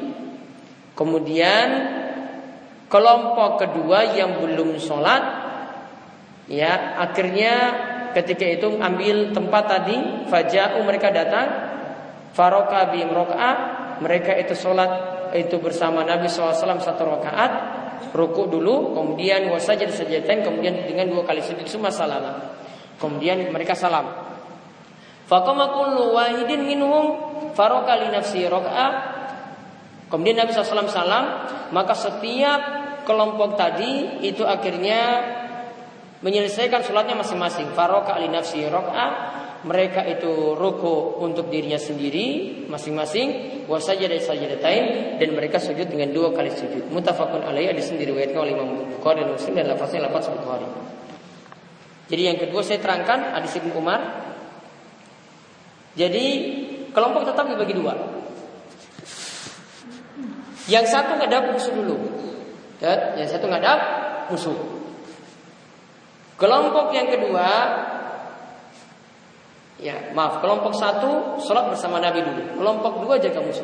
Kemudian 0.93 1.67
kelompok 2.89 3.61
kedua 3.61 4.17
yang 4.17 4.41
belum 4.41 4.81
sholat 4.81 5.23
ya 6.49 6.97
akhirnya 6.97 7.53
ketika 8.17 8.45
itu 8.49 8.67
ambil 8.81 9.29
tempat 9.29 9.63
tadi 9.69 9.97
faja'u 10.25 10.81
mereka 10.81 11.13
datang 11.13 11.47
faroka 12.33 12.89
bim 12.89 13.13
rokaat 13.13 13.57
mereka 14.01 14.33
itu 14.33 14.57
sholat 14.57 14.91
itu 15.38 15.61
bersama 15.61 16.01
Nabi 16.01 16.25
SAW 16.25 16.81
satu 16.81 17.05
rakaat 17.05 17.51
ruku 18.09 18.49
dulu 18.49 18.97
kemudian 18.97 19.45
wasajid 19.53 19.93
sajatain 19.93 20.41
kemudian 20.41 20.89
dengan 20.89 21.13
dua 21.13 21.21
kali 21.29 21.45
sujud 21.45 21.69
semua 21.69 21.93
salam 21.93 22.41
kemudian 22.97 23.53
mereka 23.53 23.77
salam 23.77 24.28
faqama 25.29 25.69
kullu 25.77 26.17
wahidin 26.17 26.65
minhum 26.65 27.05
faroka 27.53 27.93
li 28.01 28.09
nafsi 28.09 28.50
rokaat 28.50 29.19
Kemudian 30.09 30.41
Nabi 30.41 30.51
SAW 30.51 30.89
salam, 30.89 31.25
maka 31.69 31.93
setiap 31.93 32.62
kelompok 33.05 33.53
tadi 33.53 34.25
itu 34.25 34.41
akhirnya 34.41 35.21
menyelesaikan 36.25 36.81
sholatnya 36.81 37.13
masing-masing. 37.13 37.71
Faroka 37.77 38.17
ali 38.17 38.27
nafsi 38.27 38.65
roka 38.65 39.38
mereka 39.69 40.01
itu 40.09 40.57
ruku 40.57 41.21
untuk 41.21 41.53
dirinya 41.53 41.77
sendiri 41.77 42.65
masing-masing. 42.65 43.62
Wasaja 43.69 44.09
dari 44.09 44.17
sajadatain. 44.17 44.86
Dan 45.21 45.38
mereka 45.38 45.62
sujud 45.62 45.86
dengan 45.86 46.09
dua 46.09 46.33
kali 46.33 46.50
sujud. 46.50 46.89
Mutafakun 46.89 47.45
alaih. 47.45 47.69
Ada 47.69 47.93
sendiri 47.93 48.09
riwayatkan 48.17 48.39
oleh 48.41 48.57
Imam 48.57 48.69
Bukhari 48.98 49.21
dan 49.21 49.29
Muslim 49.29 49.53
dan 49.62 49.69
lafaznya 49.69 50.09
lafaz 50.09 50.25
Bukhari. 50.33 50.65
Jadi 52.09 52.21
yang 52.25 52.41
kedua 52.41 52.65
saya 52.65 52.81
terangkan 52.81 53.38
hadis 53.38 53.62
Ibnu 53.62 53.77
Umar 53.77 54.01
jadi 55.93 56.25
kelompok 56.91 57.29
tetap 57.29 57.46
dibagi 57.50 57.74
dua 57.77 57.93
yang 60.69 60.86
satu 60.86 61.17
ngadap 61.17 61.53
musuh 61.53 61.74
dulu 61.74 61.98
dan 62.77 63.17
yang 63.17 63.29
satu 63.29 63.50
ngadap 63.50 63.79
musuh 64.29 64.79
Kelompok 66.39 66.96
yang 66.96 67.12
kedua 67.12 67.48
Ya, 69.79 70.12
maaf, 70.12 70.43
kelompok 70.43 70.75
satu 70.75 71.39
sholat 71.39 71.72
bersama 71.72 72.03
Nabi 72.03 72.19
dulu. 72.19 72.60
Kelompok 72.60 73.00
dua 73.00 73.15
jaga 73.15 73.39
musuh. 73.39 73.63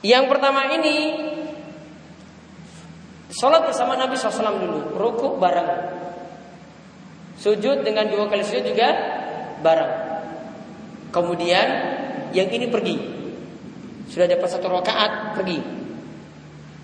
Yang 0.00 0.24
pertama 0.32 0.72
ini 0.72 1.20
sholat 3.28 3.68
bersama 3.68 4.00
Nabi 4.00 4.16
SAW 4.16 4.56
dulu, 4.56 4.96
ruku 4.96 5.36
bareng. 5.36 5.68
Sujud 7.36 7.84
dengan 7.84 8.08
dua 8.08 8.32
kali 8.32 8.40
sujud 8.40 8.72
juga 8.72 8.88
bareng. 9.62 9.92
Kemudian 11.14 11.66
yang 12.34 12.48
ini 12.50 12.66
pergi. 12.68 12.96
Sudah 14.10 14.28
dapat 14.28 14.48
satu 14.50 14.66
rakaat 14.68 15.38
pergi. 15.38 15.58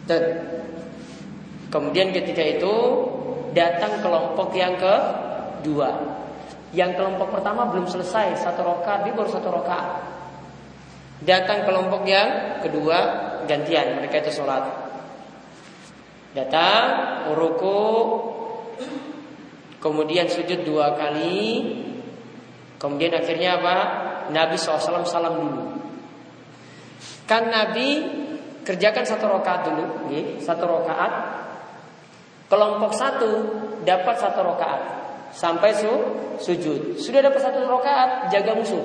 Dan 0.09 0.23
kemudian 1.69 2.15
ketika 2.15 2.41
itu 2.41 2.75
datang 3.53 4.01
kelompok 4.01 4.57
yang 4.57 4.79
kedua. 4.81 6.17
Yang 6.73 7.01
kelompok 7.01 7.41
pertama 7.41 7.69
belum 7.69 7.89
selesai 7.89 8.41
satu 8.41 8.61
rokaat, 8.61 9.09
dia 9.09 9.13
baru 9.17 9.29
satu 9.29 9.49
rokaat. 9.49 9.89
Datang 11.25 11.65
kelompok 11.65 12.05
yang 12.05 12.61
kedua 12.61 12.99
gantian, 13.49 13.99
mereka 13.99 14.21
itu 14.23 14.39
sholat. 14.39 14.69
Datang, 16.37 16.85
uruku, 17.33 17.89
kemudian 19.81 20.29
sujud 20.29 20.63
dua 20.69 20.95
kali, 20.95 21.75
kemudian 22.79 23.15
akhirnya 23.15 23.59
apa? 23.61 23.75
Nabi 24.33 24.55
SAW 24.57 25.05
salam 25.05 25.35
dulu. 25.39 25.65
Kan 27.29 27.53
Nabi 27.53 28.07
kerjakan 28.65 29.05
satu 29.05 29.29
rokaat 29.29 29.61
dulu, 29.69 30.09
satu 30.41 30.65
rokaat, 30.65 31.13
Kelompok 32.49 32.97
satu 32.97 33.31
dapat 33.85 34.17
satu 34.17 34.41
rokaat 34.41 34.81
sampai 35.37 35.77
su 35.77 35.93
sujud. 36.41 36.97
Sudah 36.97 37.21
dapat 37.21 37.45
satu 37.45 37.61
rokaat, 37.69 38.33
jaga 38.33 38.57
musuh. 38.57 38.81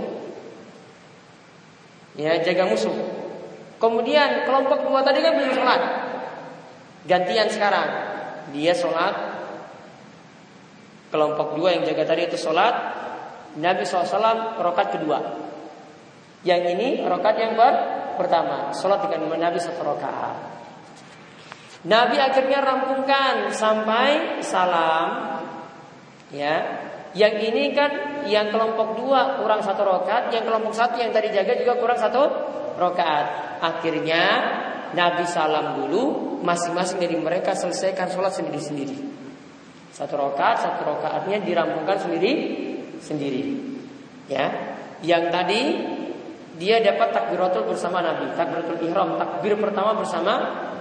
Ya, 2.20 2.36
jaga 2.44 2.68
musuh. 2.68 2.92
Kemudian 3.80 4.44
kelompok 4.44 4.84
dua 4.84 5.00
tadi 5.08 5.24
kan 5.24 5.40
belum 5.40 5.52
sholat. 5.56 5.82
Gantian 7.08 7.48
sekarang. 7.48 7.90
Dia 8.52 8.76
sholat. 8.76 9.16
Kelompok 11.08 11.56
dua 11.56 11.80
yang 11.80 11.88
jaga 11.88 12.04
tadi 12.04 12.28
itu 12.28 12.36
sholat. 12.36 12.76
Nabi 13.60 13.86
SAW 13.86 14.58
rokat 14.62 14.98
kedua. 14.98 15.20
Yang 16.44 16.62
ini 16.76 16.90
rokat 17.06 17.36
yang 17.40 17.54
pertama. 18.18 18.74
Sholat 18.76 19.06
dengan 19.08 19.38
Nabi 19.38 19.58
satu 19.62 19.82
rokaat. 19.82 20.36
Nabi 21.84 22.16
akhirnya 22.16 22.64
rampungkan 22.64 23.52
sampai 23.52 24.40
salam. 24.40 25.08
Ya, 26.34 26.82
yang 27.14 27.38
ini 27.38 27.78
kan 27.78 28.26
yang 28.26 28.50
kelompok 28.50 28.98
dua 28.98 29.38
kurang 29.38 29.62
satu 29.62 29.86
rokat, 29.86 30.34
yang 30.34 30.50
kelompok 30.50 30.74
satu 30.74 30.98
yang 30.98 31.14
tadi 31.14 31.30
jaga 31.30 31.54
juga 31.60 31.78
kurang 31.78 32.00
satu 32.00 32.22
rokat. 32.80 33.26
Akhirnya 33.62 34.24
Nabi 34.98 35.24
salam 35.30 35.86
dulu, 35.86 36.38
masing-masing 36.42 36.98
dari 36.98 37.14
mereka 37.20 37.54
selesaikan 37.54 38.10
sholat 38.10 38.34
sendiri-sendiri. 38.34 38.98
Satu 39.94 40.18
rokat, 40.18 40.58
satu 40.58 40.90
rokaatnya 40.90 41.38
dirampungkan 41.46 42.02
sendiri 42.02 42.34
sendiri. 43.04 43.60
Ya, 44.32 44.80
yang 45.04 45.28
tadi 45.28 45.84
dia 46.56 46.80
dapat 46.80 47.12
takbiratul 47.12 47.68
bersama 47.68 48.00
Nabi, 48.00 48.32
takbiratul 48.40 48.80
ihram, 48.88 49.20
takbir 49.20 49.60
pertama 49.60 50.00
bersama 50.00 50.34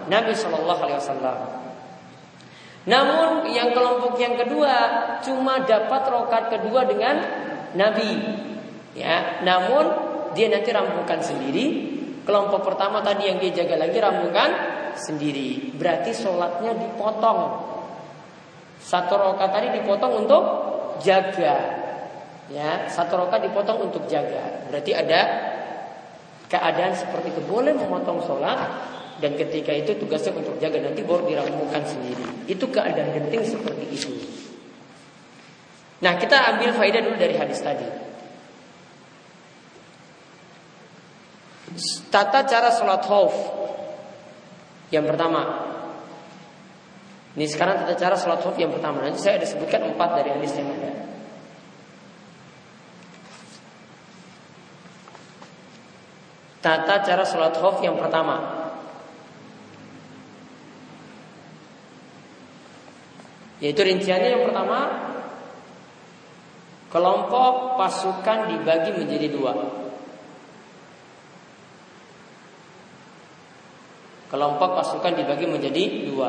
Nabi 0.07 0.33
Shallallahu 0.33 0.81
Alaihi 0.87 1.01
Wasallam. 1.03 1.39
Namun 2.83 3.47
yang 3.51 3.71
kelompok 3.75 4.19
yang 4.19 4.35
kedua 4.35 4.75
cuma 5.23 5.63
dapat 5.63 6.03
rokat 6.11 6.51
kedua 6.51 6.87
dengan 6.87 7.19
Nabi. 7.75 8.11
Ya, 8.93 9.43
namun 9.43 9.85
dia 10.35 10.51
nanti 10.51 10.71
rampungkan 10.71 11.23
sendiri. 11.23 11.91
Kelompok 12.23 12.63
pertama 12.63 13.03
tadi 13.03 13.27
yang 13.27 13.43
dia 13.43 13.51
jaga 13.63 13.87
lagi 13.87 13.99
rampungkan 13.99 14.51
sendiri. 14.95 15.75
Berarti 15.75 16.15
sholatnya 16.15 16.79
dipotong. 16.79 17.41
Satu 18.83 19.15
rokat 19.15 19.51
tadi 19.51 19.69
dipotong 19.79 20.27
untuk 20.27 20.43
jaga. 21.03 21.82
Ya, 22.51 22.91
satu 22.91 23.23
rokat 23.23 23.47
dipotong 23.47 23.87
untuk 23.93 24.11
jaga. 24.11 24.67
Berarti 24.67 24.91
ada 24.91 25.21
keadaan 26.51 26.93
seperti 26.99 27.31
itu 27.31 27.43
boleh 27.47 27.71
memotong 27.71 28.19
sholat 28.27 28.59
dan 29.23 29.39
ketika 29.39 29.71
itu 29.71 29.95
tugasnya 29.95 30.35
untuk 30.35 30.59
jaga 30.59 30.83
nanti 30.83 31.07
baru 31.07 31.23
dirampungkan 31.31 31.87
sendiri. 31.87 32.51
Itu 32.51 32.67
keadaan 32.67 33.15
genting 33.15 33.47
seperti 33.47 33.85
itu. 33.95 34.11
Nah 36.03 36.19
kita 36.19 36.35
ambil 36.57 36.75
faedah 36.75 37.01
dulu 37.07 37.15
dari 37.15 37.39
hadis 37.39 37.63
tadi. 37.63 37.87
Tata 42.13 42.45
cara 42.45 42.69
sholat 42.69 43.01
khauf 43.01 43.33
Yang 44.93 45.09
pertama 45.09 45.41
Ini 47.33 47.49
sekarang 47.49 47.81
tata 47.81 47.97
cara 47.97 48.13
sholat 48.13 48.45
khauf 48.45 48.61
yang 48.61 48.69
pertama 48.69 49.01
Nanti 49.01 49.25
saya 49.25 49.41
ada 49.41 49.49
sebutkan 49.49 49.81
empat 49.89 50.21
dari 50.21 50.37
hadis 50.37 50.53
yang 50.53 50.69
ada 50.69 51.12
Tata 56.63 57.03
cara 57.03 57.27
sholat 57.27 57.59
khauf 57.59 57.83
yang 57.83 57.99
pertama. 57.99 58.63
Yaitu 63.59 63.83
rinciannya 63.83 64.39
yang 64.39 64.43
pertama 64.47 64.79
Kelompok 66.93 67.81
pasukan 67.81 68.53
dibagi 68.53 68.93
menjadi 68.93 69.33
dua. 69.33 69.57
Kelompok 74.29 74.71
pasukan 74.77 75.17
dibagi 75.17 75.49
menjadi 75.49 75.83
dua. 76.05 76.29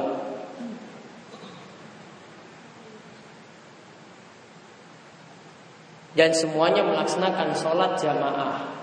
Dan 6.15 6.31
semuanya 6.31 6.87
melaksanakan 6.87 7.59
sholat 7.59 7.99
jamaah 7.99 8.82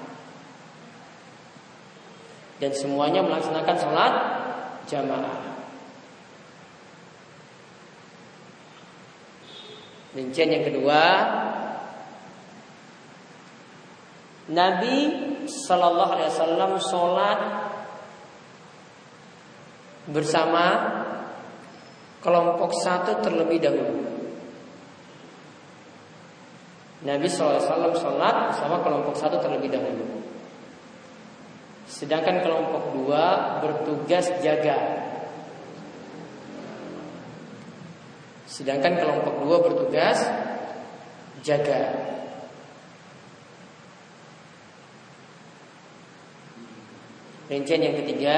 Dan 2.60 2.70
semuanya 2.76 3.24
melaksanakan 3.24 3.76
sholat 3.80 4.12
jamaah 4.84 5.50
Rincian 10.10 10.50
yang 10.50 10.66
kedua, 10.66 11.02
Nabi 14.50 14.96
Shallallahu 15.46 16.10
Alaihi 16.18 16.30
Wasallam 16.34 16.70
sholat 16.82 17.40
bersama 20.10 20.64
kelompok 22.18 22.74
satu 22.82 23.22
terlebih 23.22 23.62
dahulu. 23.62 24.02
Nabi 27.00 27.32
SAW 27.32 27.96
sholat 27.96 28.52
bersama 28.52 28.82
kelompok 28.84 29.14
satu 29.16 29.40
terlebih 29.40 29.72
dahulu. 29.72 30.04
Sedangkan 31.90 32.46
kelompok 32.46 32.94
dua 32.94 33.58
bertugas 33.58 34.30
jaga. 34.38 34.78
Sedangkan 38.46 38.94
kelompok 39.02 39.34
dua 39.42 39.56
bertugas 39.58 40.22
jaga. 41.42 41.82
Rincian 47.50 47.82
yang 47.82 47.98
ketiga 47.98 48.36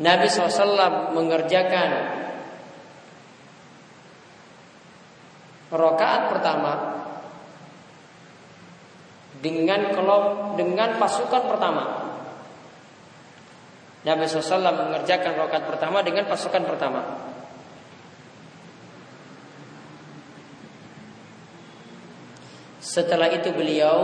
Nabi 0.00 0.26
SAW 0.26 1.14
mengerjakan 1.14 1.90
rokaat 5.70 6.22
pertama 6.34 6.72
dengan 9.40 9.94
kelom 9.94 10.54
dengan 10.58 10.98
pasukan 11.00 11.42
pertama. 11.48 11.84
Nabi 14.00 14.24
SAW 14.24 14.64
mengerjakan 14.64 15.36
rokaat 15.36 15.64
pertama 15.68 16.00
dengan 16.00 16.24
pasukan 16.28 16.64
pertama. 16.64 17.02
Setelah 22.80 23.28
itu 23.28 23.52
beliau 23.52 23.98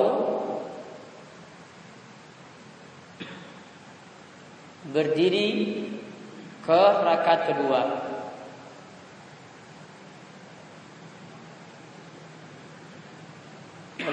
berdiri 4.93 5.49
ke 6.63 6.83
rakaat 7.03 7.41
kedua. 7.51 8.06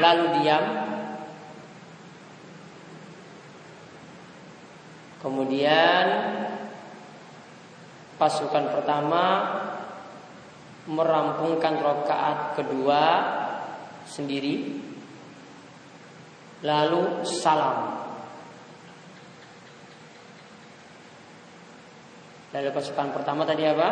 Lalu 0.03 0.25
diam. 0.43 0.65
Kemudian 5.23 6.05
pasukan 8.19 8.75
pertama 8.75 9.23
merampungkan 10.91 11.79
rakaat 11.79 12.59
kedua 12.59 13.01
sendiri 14.03 14.83
lalu 16.59 17.23
salam 17.23 18.03
Lalu 22.53 22.69
pasukan 22.69 23.09
pertama 23.17 23.49
tadi 23.49 23.65
apa? 23.65 23.89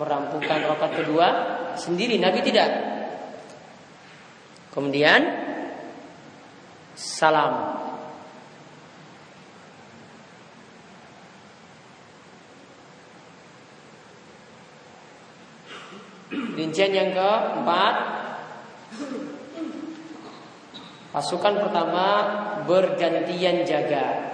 Merampungkan 0.00 0.64
rokat 0.64 1.04
kedua 1.04 1.26
sendiri. 1.76 2.16
Nabi 2.16 2.40
tidak. 2.40 2.91
Kemudian 4.72 5.20
salam. 6.96 7.84
Rincian 16.32 16.92
yang 16.96 17.12
keempat 17.12 17.94
Pasukan 21.12 21.60
pertama 21.60 22.06
bergantian 22.64 23.68
jaga 23.68 24.32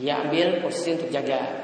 Dia 0.00 0.26
ambil 0.26 0.64
posisi 0.64 0.96
untuk 0.96 1.12
jaga. 1.12 1.63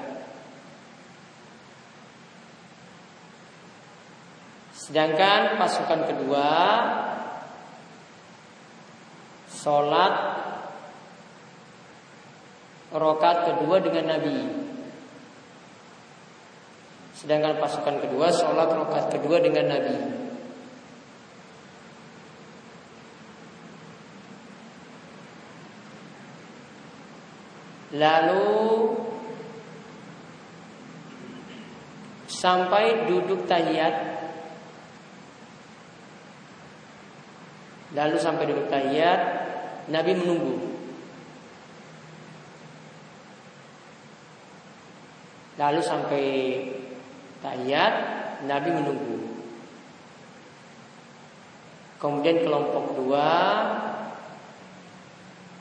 Sedangkan 4.90 5.54
pasukan 5.54 6.02
kedua 6.02 6.50
sholat 9.46 10.14
rokat 12.90 13.36
kedua 13.46 13.78
dengan 13.78 14.18
Nabi. 14.18 14.50
Sedangkan 17.14 17.62
pasukan 17.62 18.02
kedua 18.02 18.34
sholat 18.34 18.66
rokat 18.74 19.14
kedua 19.14 19.38
dengan 19.38 19.70
Nabi. 19.70 19.96
Lalu 27.94 28.58
sampai 32.26 33.06
duduk 33.06 33.46
tahiyat 33.46 34.09
Lalu 38.00 38.16
sampai 38.16 38.48
duduk 38.48 38.72
tahiyat 38.72 39.20
Nabi 39.92 40.16
menunggu. 40.16 40.56
Lalu 45.60 45.80
sampai 45.84 46.24
tahiyat 47.44 47.94
Nabi 48.48 48.72
menunggu. 48.72 49.20
Kemudian 52.00 52.40
kelompok 52.40 52.96
dua 52.96 53.28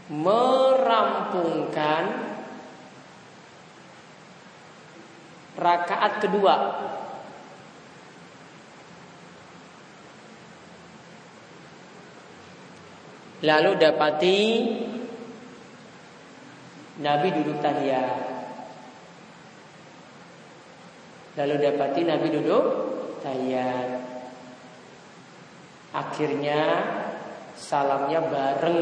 merampungkan 0.08 2.04
rakaat 5.60 6.24
kedua 6.24 6.56
lalu 13.44 13.72
dapati 13.80 14.38
Nabi 17.00 17.28
duduk 17.32 17.58
tahiyat 17.64 18.20
lalu 21.40 21.56
dapati 21.64 22.02
Nabi 22.04 22.28
duduk 22.34 22.66
tahiyat 23.24 23.90
akhirnya 25.96 26.60
salamnya 27.56 28.20
bareng 28.28 28.82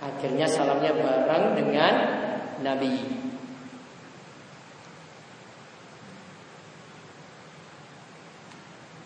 Akhirnya 0.00 0.48
salamnya 0.48 0.96
bareng 0.96 1.60
dengan 1.60 1.94
Nabi. 2.64 2.96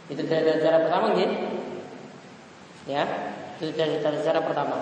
Itu 0.06 0.22
cara, 0.30 0.54
cara 0.62 0.78
pertama 0.86 1.18
gitu. 1.18 1.53
Ya, 2.84 3.04
itu 3.56 3.72
cara, 3.72 3.96
cara, 4.04 4.16
cara 4.20 4.40
pertama. 4.44 4.78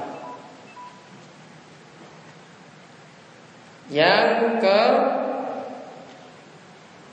Yang 3.92 4.58
ke 4.58 4.80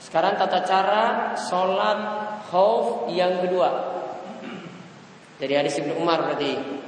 sekarang 0.00 0.34
tata 0.34 0.66
cara 0.66 1.02
sholat 1.38 1.98
khauf 2.50 3.06
yang 3.14 3.38
kedua. 3.46 3.70
Dari 5.38 5.54
hadis 5.54 5.78
Ibnu 5.78 5.94
Umar 6.02 6.26
berarti 6.26 6.80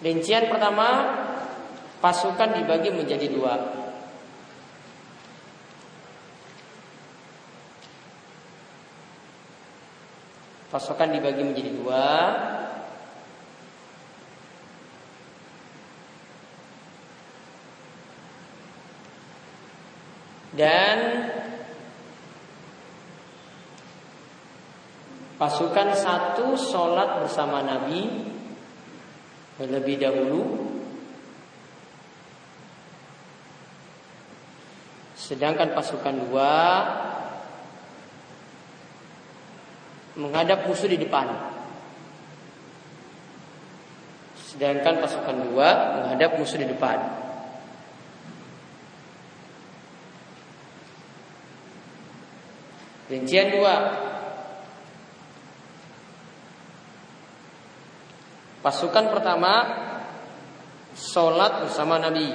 Rincian 0.00 0.48
pertama 0.48 0.88
pasukan 2.00 2.56
dibagi 2.56 2.88
menjadi 2.88 3.28
dua. 3.28 3.79
Pasukan 10.70 11.10
dibagi 11.10 11.42
menjadi 11.42 11.70
dua. 11.74 12.08
Dan 20.50 20.98
pasukan 25.40 25.96
satu 25.96 26.52
sholat 26.52 27.24
bersama 27.24 27.64
Nabi 27.64 28.28
terlebih 29.56 29.96
dahulu 29.96 30.42
sedangkan 35.16 35.72
pasukan 35.72 36.28
dua 36.28 36.52
menghadap 40.18 40.66
musuh 40.66 40.90
di 40.90 40.98
depan. 40.98 41.26
Sedangkan 44.50 44.98
pasukan 44.98 45.36
dua 45.50 45.68
menghadap 46.02 46.34
musuh 46.38 46.58
di 46.58 46.66
depan. 46.66 46.98
Rincian 53.10 53.50
dua. 53.50 53.74
Pasukan 58.62 59.10
pertama 59.10 59.52
sholat 60.94 61.64
bersama 61.64 61.96
Nabi. 61.98 62.28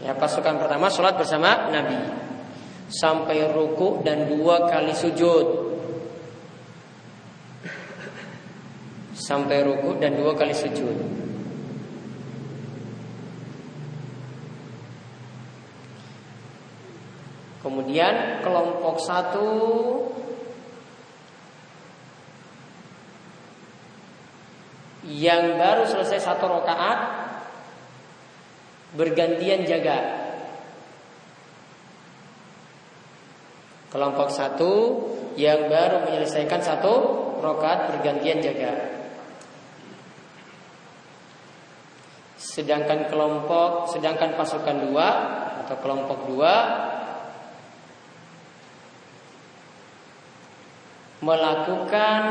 Ya, 0.00 0.09
pasukan 0.20 0.60
pertama 0.60 0.92
sholat 0.92 1.16
bersama 1.16 1.72
Nabi 1.72 1.96
sampai 2.92 3.48
ruku 3.48 4.04
dan 4.04 4.28
dua 4.28 4.68
kali 4.68 4.92
sujud. 4.92 5.70
sampai 9.30 9.62
ruku 9.62 10.00
dan 10.00 10.16
dua 10.16 10.32
kali 10.34 10.50
sujud. 10.50 10.96
Kemudian 17.60 18.40
kelompok 18.40 19.04
satu 19.04 19.48
yang 25.04 25.60
baru 25.60 25.84
selesai 25.84 26.18
satu 26.24 26.48
rakaat 26.48 27.19
bergantian 28.94 29.62
jaga. 29.66 29.98
Kelompok 33.90 34.30
satu 34.30 34.72
yang 35.34 35.66
baru 35.66 36.06
menyelesaikan 36.06 36.62
satu 36.62 36.94
rakaat 37.42 37.90
bergantian 37.90 38.38
jaga. 38.38 38.72
Sedangkan 42.38 43.10
kelompok, 43.10 43.90
sedangkan 43.90 44.38
pasukan 44.38 44.90
dua 44.90 45.08
atau 45.64 45.76
kelompok 45.82 46.18
dua 46.30 46.54
melakukan 51.20 52.22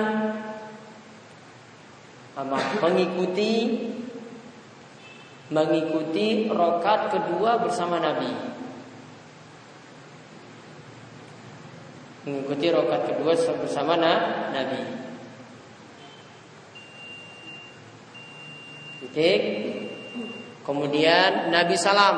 mengikuti 2.81 3.53
mengikuti 5.49 6.45
rokat 6.45 7.09
kedua 7.09 7.57
bersama 7.57 7.97
Nabi. 7.97 8.29
Mengikuti 12.29 12.67
rokat 12.69 13.01
kedua 13.09 13.33
bersama 13.33 13.97
Nabi. 13.97 14.81
Titik. 19.01 19.41
Kemudian 20.61 21.49
Nabi 21.49 21.73
salam. 21.73 22.17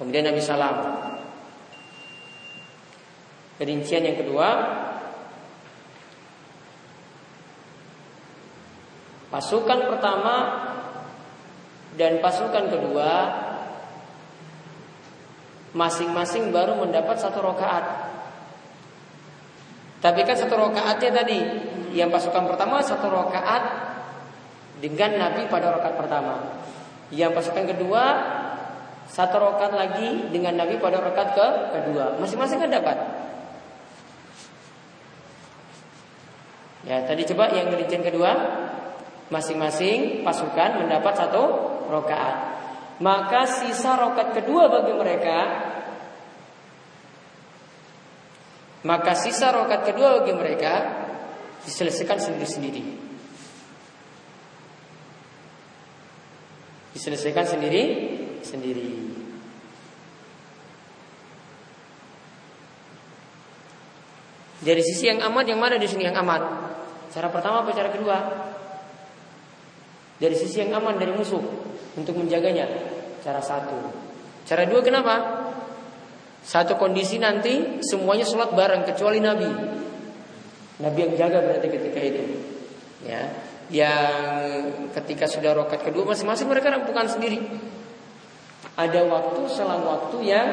Kemudian 0.00 0.24
Nabi 0.32 0.40
salam. 0.40 0.76
Perincian 3.60 4.08
yang 4.08 4.16
kedua 4.16 4.48
Pasukan 9.32 9.88
pertama 9.88 10.36
dan 11.96 12.20
pasukan 12.20 12.68
kedua 12.68 13.10
masing-masing 15.72 16.52
baru 16.52 16.76
mendapat 16.76 17.16
satu 17.16 17.40
rokaat. 17.40 18.12
Tapi 20.04 20.20
kan 20.28 20.36
satu 20.36 20.52
rokaatnya 20.60 21.10
tadi 21.16 21.40
yang 21.96 22.12
pasukan 22.12 22.44
pertama 22.44 22.84
satu 22.84 23.08
rakaat 23.08 23.64
dengan 24.84 25.16
Nabi 25.16 25.48
pada 25.48 25.72
rakaat 25.80 25.96
pertama. 25.96 26.60
Yang 27.08 27.32
pasukan 27.32 27.64
kedua 27.72 28.04
satu 29.08 29.36
rakaat 29.40 29.72
lagi 29.72 30.28
dengan 30.28 30.60
Nabi 30.60 30.76
pada 30.76 31.00
rakaat 31.00 31.32
ke 31.32 31.48
kedua. 31.72 32.20
Masing-masing 32.20 32.60
kan 32.60 32.68
dapat. 32.68 32.96
Ya, 36.82 37.00
tadi 37.06 37.22
coba 37.30 37.48
yang 37.54 37.70
rincian 37.72 38.02
kedua 38.02 38.34
masing-masing 39.32 40.20
pasukan 40.20 40.84
mendapat 40.84 41.16
satu 41.16 41.42
rakaat. 41.88 42.36
Maka 43.00 43.48
sisa 43.48 43.96
rakaat 43.96 44.36
kedua 44.36 44.68
bagi 44.68 44.92
mereka 44.92 45.38
maka 48.82 49.14
sisa 49.14 49.54
rokat 49.54 49.86
kedua 49.86 50.22
bagi 50.22 50.34
mereka 50.34 50.74
diselesaikan 51.62 52.18
sendiri-sendiri. 52.18 52.82
Diselesaikan 56.98 57.46
sendiri 57.46 57.82
sendiri. 58.42 58.90
Dari 64.62 64.82
sisi 64.82 65.10
yang 65.10 65.22
aman 65.22 65.46
yang 65.46 65.58
mana 65.58 65.78
di 65.78 65.86
sini 65.86 66.06
yang 66.06 66.18
aman? 66.18 66.42
Cara 67.10 67.30
pertama 67.30 67.62
apa 67.62 67.70
cara 67.74 67.90
kedua? 67.90 68.18
Dari 70.22 70.38
sisi 70.38 70.62
yang 70.62 70.78
aman 70.78 71.02
dari 71.02 71.10
musuh 71.10 71.42
untuk 71.98 72.14
menjaganya. 72.14 72.70
Cara 73.26 73.42
satu. 73.42 73.74
Cara 74.46 74.62
dua 74.70 74.78
kenapa? 74.78 75.14
Satu 76.46 76.78
kondisi 76.78 77.18
nanti 77.18 77.82
semuanya 77.82 78.22
sholat 78.22 78.54
bareng 78.54 78.86
kecuali 78.86 79.18
Nabi. 79.18 79.50
Nabi 80.78 80.98
yang 80.98 81.14
jaga 81.18 81.42
berarti 81.42 81.66
ketika 81.66 82.00
itu. 82.02 82.22
Ya, 83.02 83.34
yang 83.70 84.90
ketika 84.94 85.26
sudah 85.26 85.58
rokat 85.58 85.82
kedua 85.82 86.06
masing-masing 86.14 86.46
mereka 86.46 86.70
rampukan 86.70 87.10
sendiri. 87.10 87.42
Ada 88.78 89.02
waktu 89.06 89.42
selang 89.50 89.82
waktu 89.82 90.16
yang 90.22 90.48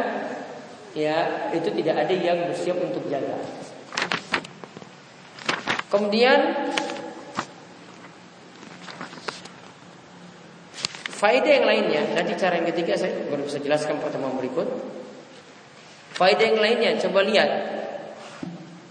ya 0.97 1.49
itu 1.53 1.69
tidak 1.77 2.05
ada 2.05 2.13
yang 2.13 2.49
bersiap 2.49 2.77
untuk 2.81 3.05
jaga. 3.09 3.37
Kemudian 5.89 6.69
faedah 11.19 11.51
yang 11.51 11.67
lainnya 11.67 12.01
nanti 12.15 12.31
cara 12.39 12.55
yang 12.55 12.67
ketiga 12.71 12.95
saya 12.95 13.27
baru 13.27 13.43
bisa 13.43 13.59
jelaskan 13.59 13.99
pertemuan 13.99 14.39
berikut. 14.39 14.67
Faedah 16.15 16.45
yang 16.47 16.59
lainnya 16.63 16.95
coba 17.03 17.27
lihat. 17.27 17.51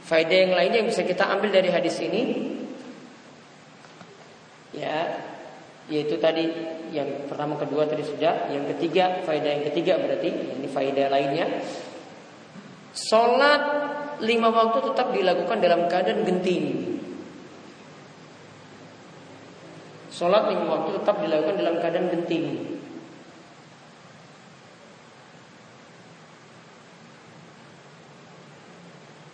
Faedah 0.05 0.39
yang 0.49 0.53
lainnya 0.53 0.79
yang 0.85 0.89
bisa 0.93 1.05
kita 1.05 1.25
ambil 1.25 1.53
dari 1.53 1.73
hadis 1.73 1.97
ini 2.01 2.57
ya 4.77 5.25
yaitu 5.89 6.21
tadi 6.21 6.45
yang 6.93 7.25
pertama 7.25 7.57
kedua 7.57 7.89
tadi 7.89 8.05
sudah 8.05 8.53
yang 8.53 8.69
ketiga 8.77 9.25
faedah 9.25 9.51
yang 9.57 9.65
ketiga 9.73 9.97
berarti 9.97 10.29
ini 10.29 10.69
faedah 10.69 11.09
lainnya. 11.09 11.47
Sholat 12.93 13.63
lima 14.21 14.53
waktu 14.53 14.93
tetap 14.93 15.17
dilakukan 15.17 15.59
dalam 15.65 15.87
keadaan 15.89 16.27
genting 16.29 16.98
sholat 20.19 20.51
lima 20.51 20.67
waktu 20.67 20.99
tetap 20.99 21.23
dilakukan 21.23 21.55
dalam 21.63 21.79
keadaan 21.79 22.11
genting 22.11 22.79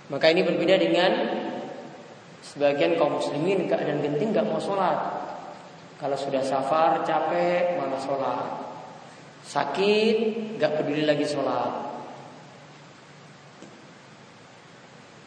Maka 0.04 0.30
ini 0.30 0.46
berbeda 0.46 0.78
dengan 0.78 1.10
sebagian 2.38 2.94
kaum 2.94 3.18
muslimin 3.18 3.66
keadaan 3.66 3.98
genting 3.98 4.30
nggak 4.30 4.46
mau 4.46 4.62
sholat. 4.62 4.94
Kalau 5.98 6.14
sudah 6.14 6.38
safar 6.38 7.02
capek 7.02 7.74
malah 7.74 7.98
sholat. 7.98 8.46
Sakit 9.42 10.16
nggak 10.60 10.72
peduli 10.78 11.02
lagi 11.02 11.26
sholat. 11.26 11.72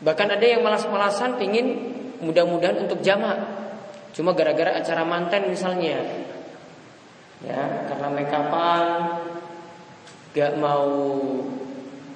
Bahkan 0.07 0.27
ada 0.39 0.45
yang 0.45 0.63
malas-malasan 0.63 1.35
pingin 1.35 1.67
mudah-mudahan 2.23 2.87
untuk 2.87 3.03
jamak. 3.03 3.66
Cuma 4.13 4.35
gara-gara 4.35 4.77
acara 4.77 5.03
manten 5.07 5.51
misalnya. 5.51 5.99
Ya, 7.45 7.85
karena 7.85 8.07
make 8.09 8.33
upan 8.33 8.85
gak 10.33 10.53
mau 10.57 10.89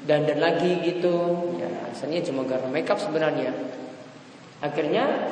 dandan 0.06 0.40
lagi 0.42 0.82
gitu. 0.82 1.16
Ya, 1.62 1.70
alasannya 1.70 2.22
cuma 2.26 2.42
karena 2.50 2.68
makeup 2.70 2.98
sebenarnya. 2.98 3.54
Akhirnya 4.62 5.30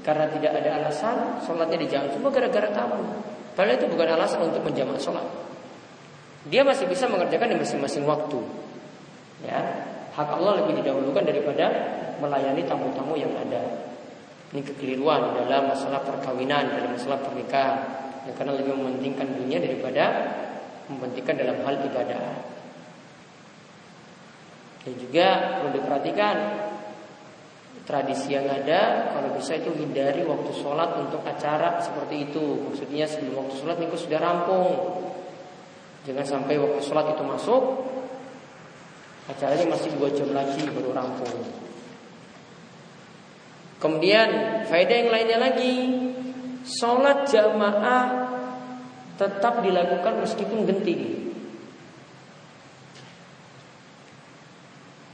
karena 0.00 0.24
tidak 0.32 0.52
ada 0.56 0.70
alasan 0.80 1.44
sholatnya 1.44 1.76
dijamak 1.76 2.16
cuma 2.16 2.32
gara-gara 2.32 2.68
tamu. 2.72 3.20
Padahal 3.52 3.76
itu 3.76 3.86
bukan 3.92 4.08
alasan 4.16 4.48
untuk 4.48 4.64
menjamak 4.64 4.96
sholat. 4.96 5.28
Dia 6.48 6.64
masih 6.64 6.88
bisa 6.88 7.04
mengerjakan 7.06 7.52
di 7.52 7.56
masing-masing 7.60 8.08
waktu. 8.08 8.40
Ya, 9.44 9.60
hak 10.16 10.28
Allah 10.32 10.64
lebih 10.64 10.80
didahulukan 10.80 11.22
daripada 11.22 11.68
melayani 12.18 12.64
tamu-tamu 12.64 13.14
yang 13.20 13.30
ada. 13.36 13.91
Ini 14.52 14.60
kekeliruan 14.60 15.32
dalam 15.32 15.72
masalah 15.72 16.04
perkawinan, 16.04 16.76
dalam 16.76 16.92
masalah 16.92 17.24
pernikahan. 17.24 17.76
Ya, 18.28 18.36
karena 18.36 18.52
lebih 18.54 18.76
mementingkan 18.76 19.32
dunia 19.32 19.58
daripada 19.58 20.04
mementingkan 20.92 21.40
dalam 21.40 21.64
hal 21.64 21.80
ibadah. 21.80 22.24
Dan 24.84 24.94
juga 25.00 25.26
perlu 25.56 25.70
diperhatikan 25.72 26.36
tradisi 27.82 28.34
yang 28.34 28.46
ada 28.46 29.10
kalau 29.10 29.34
bisa 29.34 29.58
itu 29.58 29.74
hindari 29.74 30.22
waktu 30.22 30.50
sholat 30.54 31.02
untuk 31.02 31.22
acara 31.26 31.82
seperti 31.82 32.30
itu 32.30 32.62
maksudnya 32.62 33.10
sebelum 33.10 33.42
waktu 33.42 33.54
sholat 33.58 33.76
niku 33.82 33.98
sudah 33.98 34.22
rampung 34.22 34.70
jangan 36.06 36.22
sampai 36.22 36.62
waktu 36.62 36.78
sholat 36.78 37.10
itu 37.10 37.24
masuk 37.26 37.62
acaranya 39.34 39.66
masih 39.66 39.90
dua 39.98 40.14
jam 40.14 40.30
lagi 40.30 40.62
baru 40.70 40.94
rampung 40.94 41.42
kemudian 43.82 44.28
faedah 44.70 44.96
yang 45.02 45.10
lainnya 45.10 45.38
lagi 45.42 45.74
sholat 46.62 47.26
jamaah 47.26 48.30
tetap 49.18 49.58
dilakukan 49.66 50.22
meskipun 50.22 50.62
genting 50.70 51.22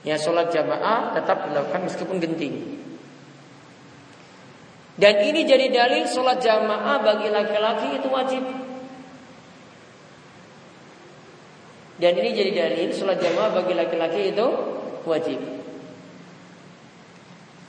Ya 0.08 0.16
sholat 0.16 0.48
jamaah 0.48 1.12
tetap 1.12 1.52
dilakukan 1.52 1.84
meskipun 1.84 2.16
genting. 2.16 2.80
Dan 4.96 5.14
ini 5.20 5.44
jadi 5.44 5.68
dalil 5.68 6.08
sholat 6.08 6.40
jamaah 6.40 7.04
bagi 7.04 7.28
laki-laki 7.28 8.00
itu 8.00 8.08
wajib. 8.08 8.44
Dan 12.00 12.12
ini 12.24 12.30
jadi 12.32 12.50
dalil 12.56 12.88
sholat 12.96 13.20
jamaah 13.20 13.50
bagi 13.52 13.74
laki-laki 13.76 14.32
itu 14.32 14.46
wajib. 15.04 15.57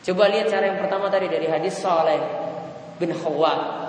Coba 0.09 0.25
lihat 0.25 0.49
cara 0.49 0.73
yang 0.73 0.81
pertama 0.81 1.05
tadi 1.13 1.29
dari 1.29 1.45
hadis 1.45 1.85
Saleh 1.85 2.17
bin 2.97 3.13
Hawa. 3.13 3.85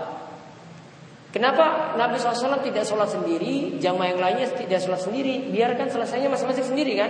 Kenapa 1.32 1.96
Nabi 1.96 2.20
SAW 2.20 2.60
tidak 2.60 2.84
sholat 2.84 3.08
sendiri, 3.08 3.80
jamaah 3.80 4.12
yang 4.12 4.20
lainnya 4.20 4.52
tidak 4.52 4.84
sholat 4.84 5.00
sendiri? 5.00 5.48
Biarkan 5.48 5.88
selesainya 5.88 6.28
masing-masing 6.28 6.76
sendiri 6.76 6.92
kan? 7.00 7.08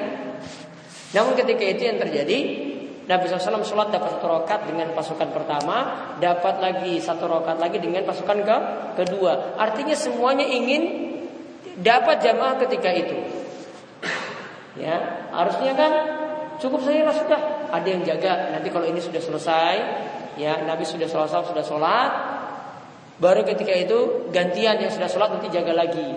Namun 1.10 1.34
ketika 1.34 1.64
itu 1.66 1.90
yang 1.90 1.98
terjadi 1.98 2.38
Nabi 3.10 3.24
SAW 3.26 3.66
sholat 3.66 3.90
dapat 3.90 4.14
satu 4.14 4.30
rokat 4.30 4.70
dengan 4.70 4.94
pasukan 4.94 5.34
pertama 5.34 5.76
Dapat 6.22 6.62
lagi 6.62 7.02
satu 7.02 7.26
rokat 7.26 7.58
lagi 7.58 7.82
dengan 7.82 8.06
pasukan 8.06 8.38
ke 8.46 8.56
kedua 9.02 9.58
Artinya 9.58 9.98
semuanya 9.98 10.46
ingin 10.46 11.10
dapat 11.82 12.22
jamaah 12.22 12.62
ketika 12.62 12.94
itu 12.94 13.18
Ya, 14.78 15.26
harusnya 15.34 15.74
kan 15.74 15.92
cukup 16.60 16.84
saja 16.84 17.08
lah 17.08 17.16
sudah. 17.16 17.40
Ada 17.72 17.88
yang 17.88 18.02
jaga. 18.04 18.52
Nanti 18.54 18.68
kalau 18.68 18.86
ini 18.86 19.00
sudah 19.00 19.18
selesai, 19.18 19.74
ya 20.36 20.60
Nabi 20.62 20.84
sudah 20.84 21.08
selesai 21.08 21.50
sudah 21.50 21.64
sholat, 21.64 22.12
baru 23.18 23.42
ketika 23.48 23.72
itu 23.72 24.28
gantian 24.30 24.78
yang 24.78 24.92
sudah 24.92 25.08
sholat 25.08 25.32
nanti 25.34 25.48
jaga 25.48 25.72
lagi. 25.72 26.08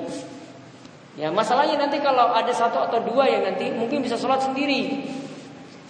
Ya 1.13 1.29
masalahnya 1.29 1.77
nanti 1.77 2.01
kalau 2.01 2.34
ada 2.34 2.49
satu 2.49 2.82
atau 2.89 2.99
dua 3.06 3.29
yang 3.29 3.45
nanti 3.45 3.69
mungkin 3.69 4.01
bisa 4.01 4.17
sholat 4.17 4.43
sendiri. 4.43 5.08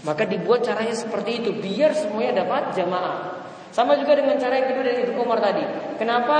Maka 0.03 0.27
dibuat 0.27 0.67
caranya 0.67 0.91
seperti 0.91 1.39
itu 1.39 1.55
biar 1.55 1.95
semuanya 1.95 2.43
dapat 2.43 2.75
jamaah. 2.75 3.47
Sama 3.71 3.95
juga 3.95 4.19
dengan 4.19 4.35
cara 4.35 4.59
yang 4.59 4.67
kedua 4.69 4.83
dari 4.83 4.99
Ibnu 5.07 5.23
Umar 5.23 5.39
tadi. 5.39 5.63
Kenapa 5.95 6.37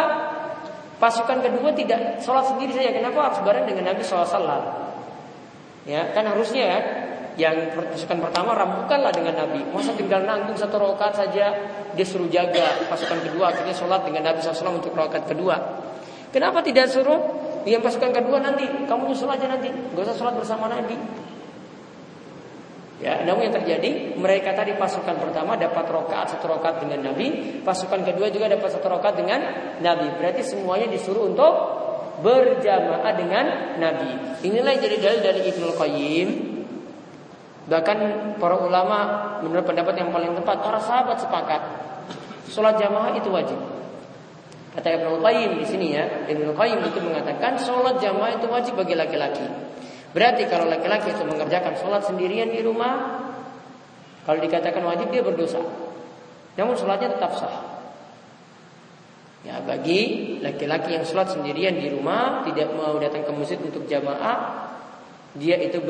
pasukan 0.99 1.39
kedua 1.39 1.71
tidak 1.71 2.19
sholat 2.19 2.52
sendiri 2.52 2.76
saja? 2.76 2.91
Kenapa 2.91 3.32
harus 3.32 3.39
bareng 3.39 3.65
dengan 3.65 3.95
Nabi 3.95 4.04
SAW? 4.04 4.84
Ya 5.88 6.12
kan 6.12 6.28
harusnya 6.28 6.63
ya. 6.63 6.80
Yang 7.34 7.82
pasukan 7.98 8.30
pertama 8.30 8.54
rambukanlah 8.54 9.10
dengan 9.10 9.34
Nabi. 9.34 9.65
Masa 9.74 9.98
tinggal 9.98 10.22
nanggung 10.26 10.54
satu 10.54 10.78
rokat 10.78 11.17
saja 11.17 11.50
dia 11.93 12.06
suruh 12.06 12.30
jaga 12.30 12.89
pasukan 12.89 13.22
kedua 13.22 13.54
akhirnya 13.54 13.74
sholat 13.74 14.02
dengan 14.06 14.26
Nabi 14.26 14.41
SAW 14.41 14.78
untuk 14.78 14.93
rokat 14.93 15.26
kedua. 15.26 15.58
Kenapa 16.34 16.65
tidak 16.65 16.89
suruh 16.89 17.17
yang 17.65 17.82
pasukan 17.82 18.12
kedua 18.13 18.41
nanti 18.41 18.65
kamu 18.65 19.13
nyusul 19.13 19.30
aja 19.30 19.46
nanti, 19.48 19.69
gak 19.69 20.04
usah 20.04 20.17
sholat 20.17 20.36
bersama 20.36 20.67
Nabi. 20.67 20.98
Ya, 23.04 23.19
namun 23.28 23.52
yang 23.52 23.56
terjadi 23.60 24.15
mereka 24.15 24.56
tadi 24.56 24.80
pasukan 24.80 25.19
pertama 25.19 25.60
dapat 25.60 25.84
rokaat 25.91 26.32
satu 26.32 26.48
rokaat 26.48 26.80
dengan 26.80 27.12
Nabi, 27.12 27.60
pasukan 27.60 28.00
kedua 28.00 28.32
juga 28.32 28.48
dapat 28.48 28.69
satu 28.72 28.88
rokaat 28.88 29.19
dengan 29.19 29.43
Nabi. 29.84 30.08
Berarti 30.15 30.41
semuanya 30.46 30.88
disuruh 30.88 31.28
untuk 31.28 31.54
berjamaah 32.24 33.13
dengan 33.17 33.46
Nabi. 33.76 34.39
Inilah 34.48 34.72
yang 34.78 34.84
jadi 34.88 34.98
dalil 35.04 35.22
dari 35.22 35.41
Ibnu 35.52 35.67
Qayyim. 35.76 36.53
Bahkan 37.63 37.97
para 38.43 38.60
ulama 38.60 38.99
menurut 39.39 39.63
pendapat 39.63 39.95
yang 39.95 40.12
paling 40.12 40.36
tepat, 40.36 40.58
para 40.60 40.80
sahabat 40.84 41.17
sepakat 41.23 41.62
sholat 42.52 42.76
jamaah 42.76 43.15
itu 43.15 43.32
wajib. 43.32 43.56
Kata 44.73 44.89
Ibnu 44.99 45.21
Qayyim 45.21 45.52
di 45.62 45.65
sini 45.65 45.88
ya, 45.93 46.26
Ibnu 46.28 46.52
Qayyim 46.58 46.82
itu 46.82 46.99
mengatakan 46.99 47.56
sholat 47.62 48.02
jamaah 48.02 48.36
itu 48.36 48.45
wajib 48.49 48.73
bagi 48.76 48.97
laki-laki. 48.97 49.45
Berarti 50.13 50.45
kalau 50.49 50.69
laki-laki 50.69 51.13
itu 51.13 51.23
mengerjakan 51.26 51.73
sholat 51.78 52.06
sendirian 52.06 52.49
di 52.49 52.62
rumah, 52.62 53.21
kalau 54.26 54.39
dikatakan 54.41 54.82
wajib 54.86 55.10
dia 55.13 55.21
berdosa. 55.26 55.62
Namun 56.58 56.73
sholatnya 56.78 57.17
tetap 57.17 57.34
sah. 57.38 57.73
Ya 59.43 59.60
bagi 59.60 60.39
laki-laki 60.39 60.95
yang 60.95 61.06
sholat 61.06 61.34
sendirian 61.36 61.76
di 61.76 61.91
rumah 61.91 62.47
tidak 62.47 62.71
mau 62.73 62.95
datang 62.95 63.28
ke 63.28 63.32
masjid 63.36 63.60
untuk 63.60 63.84
jamaah, 63.86 64.69
dia 65.36 65.60
itu 65.60 65.82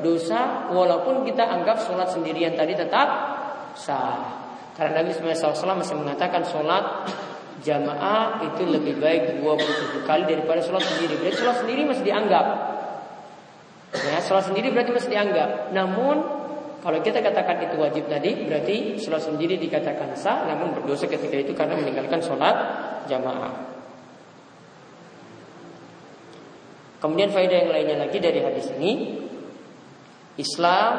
berdosa 0.00 0.72
walaupun 0.72 1.28
kita 1.28 1.44
anggap 1.44 1.84
sholat 1.84 2.08
sendirian 2.08 2.56
tadi 2.56 2.72
tetap 2.72 3.08
sah. 3.76 4.40
Karena 4.72 5.04
Nabi 5.04 5.12
SAW 5.12 5.76
masih 5.76 6.00
mengatakan 6.00 6.40
sholat 6.48 7.04
jamaah 7.60 8.40
itu 8.48 8.64
lebih 8.64 8.96
baik 8.96 9.44
27 9.44 10.08
kali 10.08 10.24
daripada 10.24 10.64
sholat 10.64 10.80
sendiri. 10.88 11.20
Berarti 11.20 11.36
sholat 11.36 11.56
sendiri 11.60 11.80
masih 11.84 12.04
dianggap. 12.08 12.46
Ya, 13.92 14.16
sholat 14.24 14.48
sendiri 14.48 14.72
berarti 14.72 14.90
masih 14.96 15.10
dianggap. 15.12 15.76
Namun 15.76 16.16
kalau 16.80 17.04
kita 17.04 17.20
katakan 17.20 17.60
itu 17.68 17.76
wajib 17.76 18.08
tadi, 18.08 18.48
berarti 18.48 18.96
sholat 18.96 19.20
sendiri 19.20 19.60
dikatakan 19.60 20.16
sah, 20.16 20.48
namun 20.48 20.72
berdosa 20.72 21.04
ketika 21.04 21.36
itu 21.36 21.52
karena 21.52 21.76
meninggalkan 21.76 22.24
sholat 22.24 22.56
jamaah. 23.04 23.68
Kemudian 27.00 27.32
faedah 27.32 27.64
yang 27.64 27.70
lainnya 27.72 27.96
lagi 28.08 28.16
dari 28.20 28.40
hadis 28.44 28.72
ini, 28.76 29.28
Islam 30.40 30.94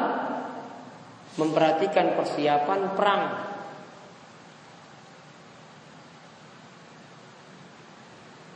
memperhatikan 1.36 2.14
persiapan 2.14 2.80
perang 2.94 3.24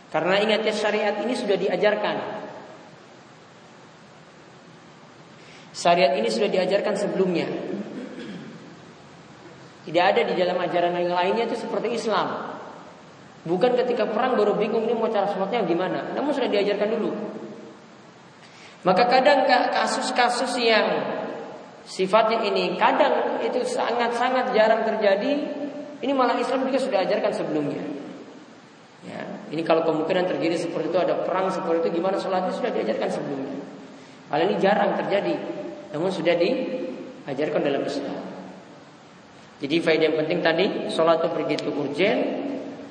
Karena 0.07 0.41
ingat 0.41 0.65
ya 0.65 0.73
syariat 0.73 1.13
ini 1.21 1.37
sudah 1.37 1.61
diajarkan. 1.61 2.17
Syariat 5.77 6.17
ini 6.17 6.33
sudah 6.33 6.49
diajarkan 6.49 6.97
sebelumnya. 6.97 7.45
Tidak 9.85 10.01
ada 10.01 10.25
di 10.25 10.33
dalam 10.33 10.57
ajaran 10.57 10.97
yang 10.97 11.13
lainnya 11.13 11.45
itu 11.45 11.61
seperti 11.61 12.01
Islam. 12.01 12.33
Bukan 13.45 13.77
ketika 13.77 14.09
perang 14.09 14.41
baru 14.41 14.57
bingung 14.57 14.89
ini 14.89 14.97
mau 14.97 15.13
cara 15.13 15.29
sholatnya 15.29 15.69
gimana. 15.69 16.17
Namun 16.17 16.33
sudah 16.33 16.49
diajarkan 16.49 16.97
dulu. 16.97 17.11
Maka 18.87 19.11
kadang 19.11 19.43
kasus-kasus 19.51 20.63
yang 20.63 20.87
sifatnya 21.83 22.47
ini 22.47 22.79
kadang 22.79 23.43
itu 23.43 23.67
sangat-sangat 23.67 24.55
jarang 24.55 24.87
terjadi. 24.87 25.33
Ini 26.07 26.13
malah 26.15 26.39
Islam 26.39 26.71
juga 26.71 26.79
sudah 26.79 27.03
ajarkan 27.03 27.33
sebelumnya. 27.35 27.83
Ya, 29.03 29.27
ini 29.51 29.67
kalau 29.67 29.83
kemungkinan 29.83 30.31
terjadi 30.31 30.71
seperti 30.71 30.95
itu 30.95 30.99
ada 31.03 31.27
perang 31.27 31.51
seperti 31.51 31.83
itu 31.83 31.99
gimana 31.99 32.19
sholatnya 32.23 32.55
sudah 32.55 32.71
diajarkan 32.71 33.11
sebelumnya. 33.11 33.59
Hal 34.31 34.41
ini 34.47 34.55
jarang 34.63 34.95
terjadi, 34.99 35.35
namun 35.95 36.11
sudah 36.15 36.35
diajarkan 36.39 37.61
dalam 37.67 37.83
Islam. 37.87 38.23
Jadi 39.57 39.75
faedah 39.83 40.05
yang 40.11 40.17
penting 40.21 40.39
tadi 40.45 40.67
sholat 40.95 41.27
itu 41.27 41.29
begitu 41.35 41.69
urgen 41.75 42.19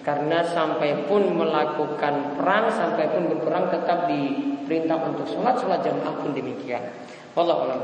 karena 0.06 0.46
sampai 0.46 1.10
pun 1.10 1.34
melakukan 1.34 2.38
perang, 2.38 2.70
sampai 2.70 3.10
pun 3.10 3.26
berperang 3.26 3.74
tetap 3.74 4.06
diperintah 4.06 5.02
untuk 5.02 5.26
sholat, 5.26 5.58
sholat 5.58 5.82
jamaah 5.82 6.14
pun 6.22 6.30
demikian. 6.30 6.94
Wallahu 7.34 7.66
a'lam 7.68 7.82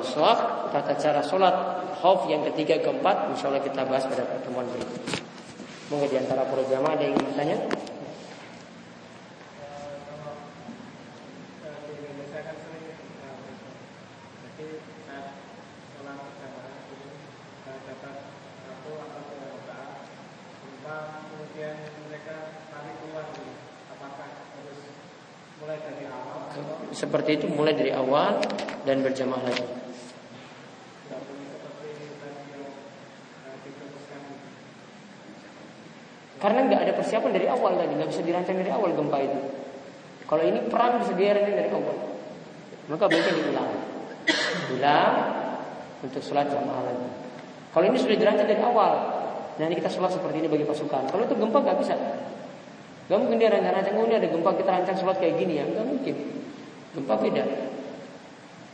Tata 0.70 0.94
cara 0.96 1.20
sholat 1.26 1.56
khauf 1.98 2.30
yang 2.30 2.46
ketiga 2.54 2.78
keempat, 2.78 3.34
insya 3.34 3.50
Allah 3.50 3.66
kita 3.66 3.84
bahas 3.90 4.06
pada 4.06 4.22
pertemuan 4.24 4.70
berikutnya. 4.70 5.18
Mungkin 5.90 6.08
di 6.08 6.18
antara 6.22 6.46
para 6.46 6.64
jamaah 6.64 6.94
ada 6.94 7.04
yang 7.04 7.18
ingin 7.18 7.26
bertanya? 7.26 7.58
Seperti 26.92 27.40
itu 27.40 27.46
mulai 27.48 27.74
dari 27.76 27.96
awal 27.96 28.44
dan 28.84 29.00
berjamaah 29.00 29.44
lagi. 29.48 29.66
Karena 36.42 36.60
nggak 36.66 36.82
ada 36.90 36.94
persiapan 36.98 37.32
dari 37.38 37.46
awal 37.46 37.78
tadi, 37.78 37.94
nggak 37.94 38.10
bisa 38.10 38.22
dirancang 38.26 38.58
dari 38.58 38.72
awal 38.74 38.98
gempa 38.98 39.18
itu. 39.22 39.40
Kalau 40.26 40.42
ini 40.42 40.60
perang 40.74 40.98
bisa 40.98 41.14
dirancang 41.14 41.54
dari 41.54 41.70
awal, 41.70 41.96
maka 42.90 43.06
baiknya 43.06 43.34
diulang, 43.38 43.72
ulang 44.74 45.16
untuk 46.02 46.22
sholat 46.26 46.50
jamaah 46.50 46.82
lagi. 46.82 47.08
Kalau 47.72 47.86
ini 47.86 47.98
sudah 48.02 48.18
dirancang 48.18 48.50
dari 48.50 48.58
awal, 48.58 48.94
ini 49.62 49.78
kita 49.78 49.94
sholat 49.94 50.18
seperti 50.18 50.42
ini 50.42 50.50
bagi 50.50 50.66
pasukan. 50.66 51.14
Kalau 51.14 51.24
itu 51.30 51.36
gempa 51.38 51.62
nggak 51.62 51.78
bisa. 51.78 51.94
Gak 53.06 53.20
mungkin 53.22 53.38
dia 53.38 53.54
rancang-rancang, 53.54 53.94
oh 54.02 54.06
ini 54.10 54.16
ada 54.18 54.28
gempa 54.34 54.50
kita 54.58 54.70
rancang 54.82 54.98
sholat 54.98 55.22
kayak 55.22 55.38
gini 55.38 55.62
ya, 55.62 55.70
nggak 55.70 55.86
mungkin. 55.86 56.41
Gempa 56.92 57.16
beda. 57.16 57.44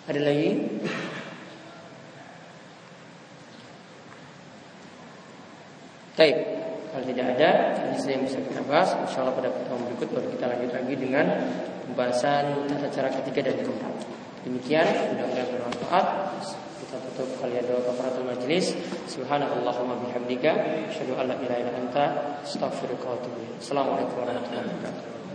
Ada 0.10 0.20
lagi? 0.26 0.50
Baik, 6.18 6.38
kalau 6.90 7.06
tidak 7.14 7.28
ada, 7.38 7.50
ini 7.78 7.98
saya 8.02 8.18
yang 8.18 8.26
bisa 8.26 8.42
kita 8.42 8.66
bahas. 8.66 8.90
Insya 9.06 9.22
Allah 9.22 9.38
pada 9.38 9.54
pertemuan 9.54 9.86
berikut 9.86 10.18
baru 10.18 10.28
kita 10.34 10.46
lanjut 10.50 10.72
lagi 10.74 10.94
dengan 10.98 11.26
pembahasan 11.86 12.66
tata 12.66 12.90
cara 12.90 13.10
ketiga 13.22 13.54
dan 13.54 13.62
keempat. 13.62 13.94
Demikian, 14.42 14.88
mudah-mudahan 15.14 15.50
bermanfaat. 15.54 16.06
Kita 16.82 16.98
tutup 17.06 17.30
kalian 17.38 17.70
doa 17.70 17.86
kafaratul 17.86 18.26
majelis. 18.26 18.74
Subhanallahumma 19.06 20.02
bihamdika, 20.10 20.52
asyhadu 20.90 21.22
an 21.22 21.30
la 21.30 21.36
ilaha 21.38 21.60
illa 21.62 21.74
anta, 21.86 22.06
astaghfiruka 22.42 23.06
wa 23.06 23.16
atubu 23.22 23.46
Assalamualaikum 23.62 24.18
warahmatullahi 24.18 24.66
wabarakatuh. 24.74 25.27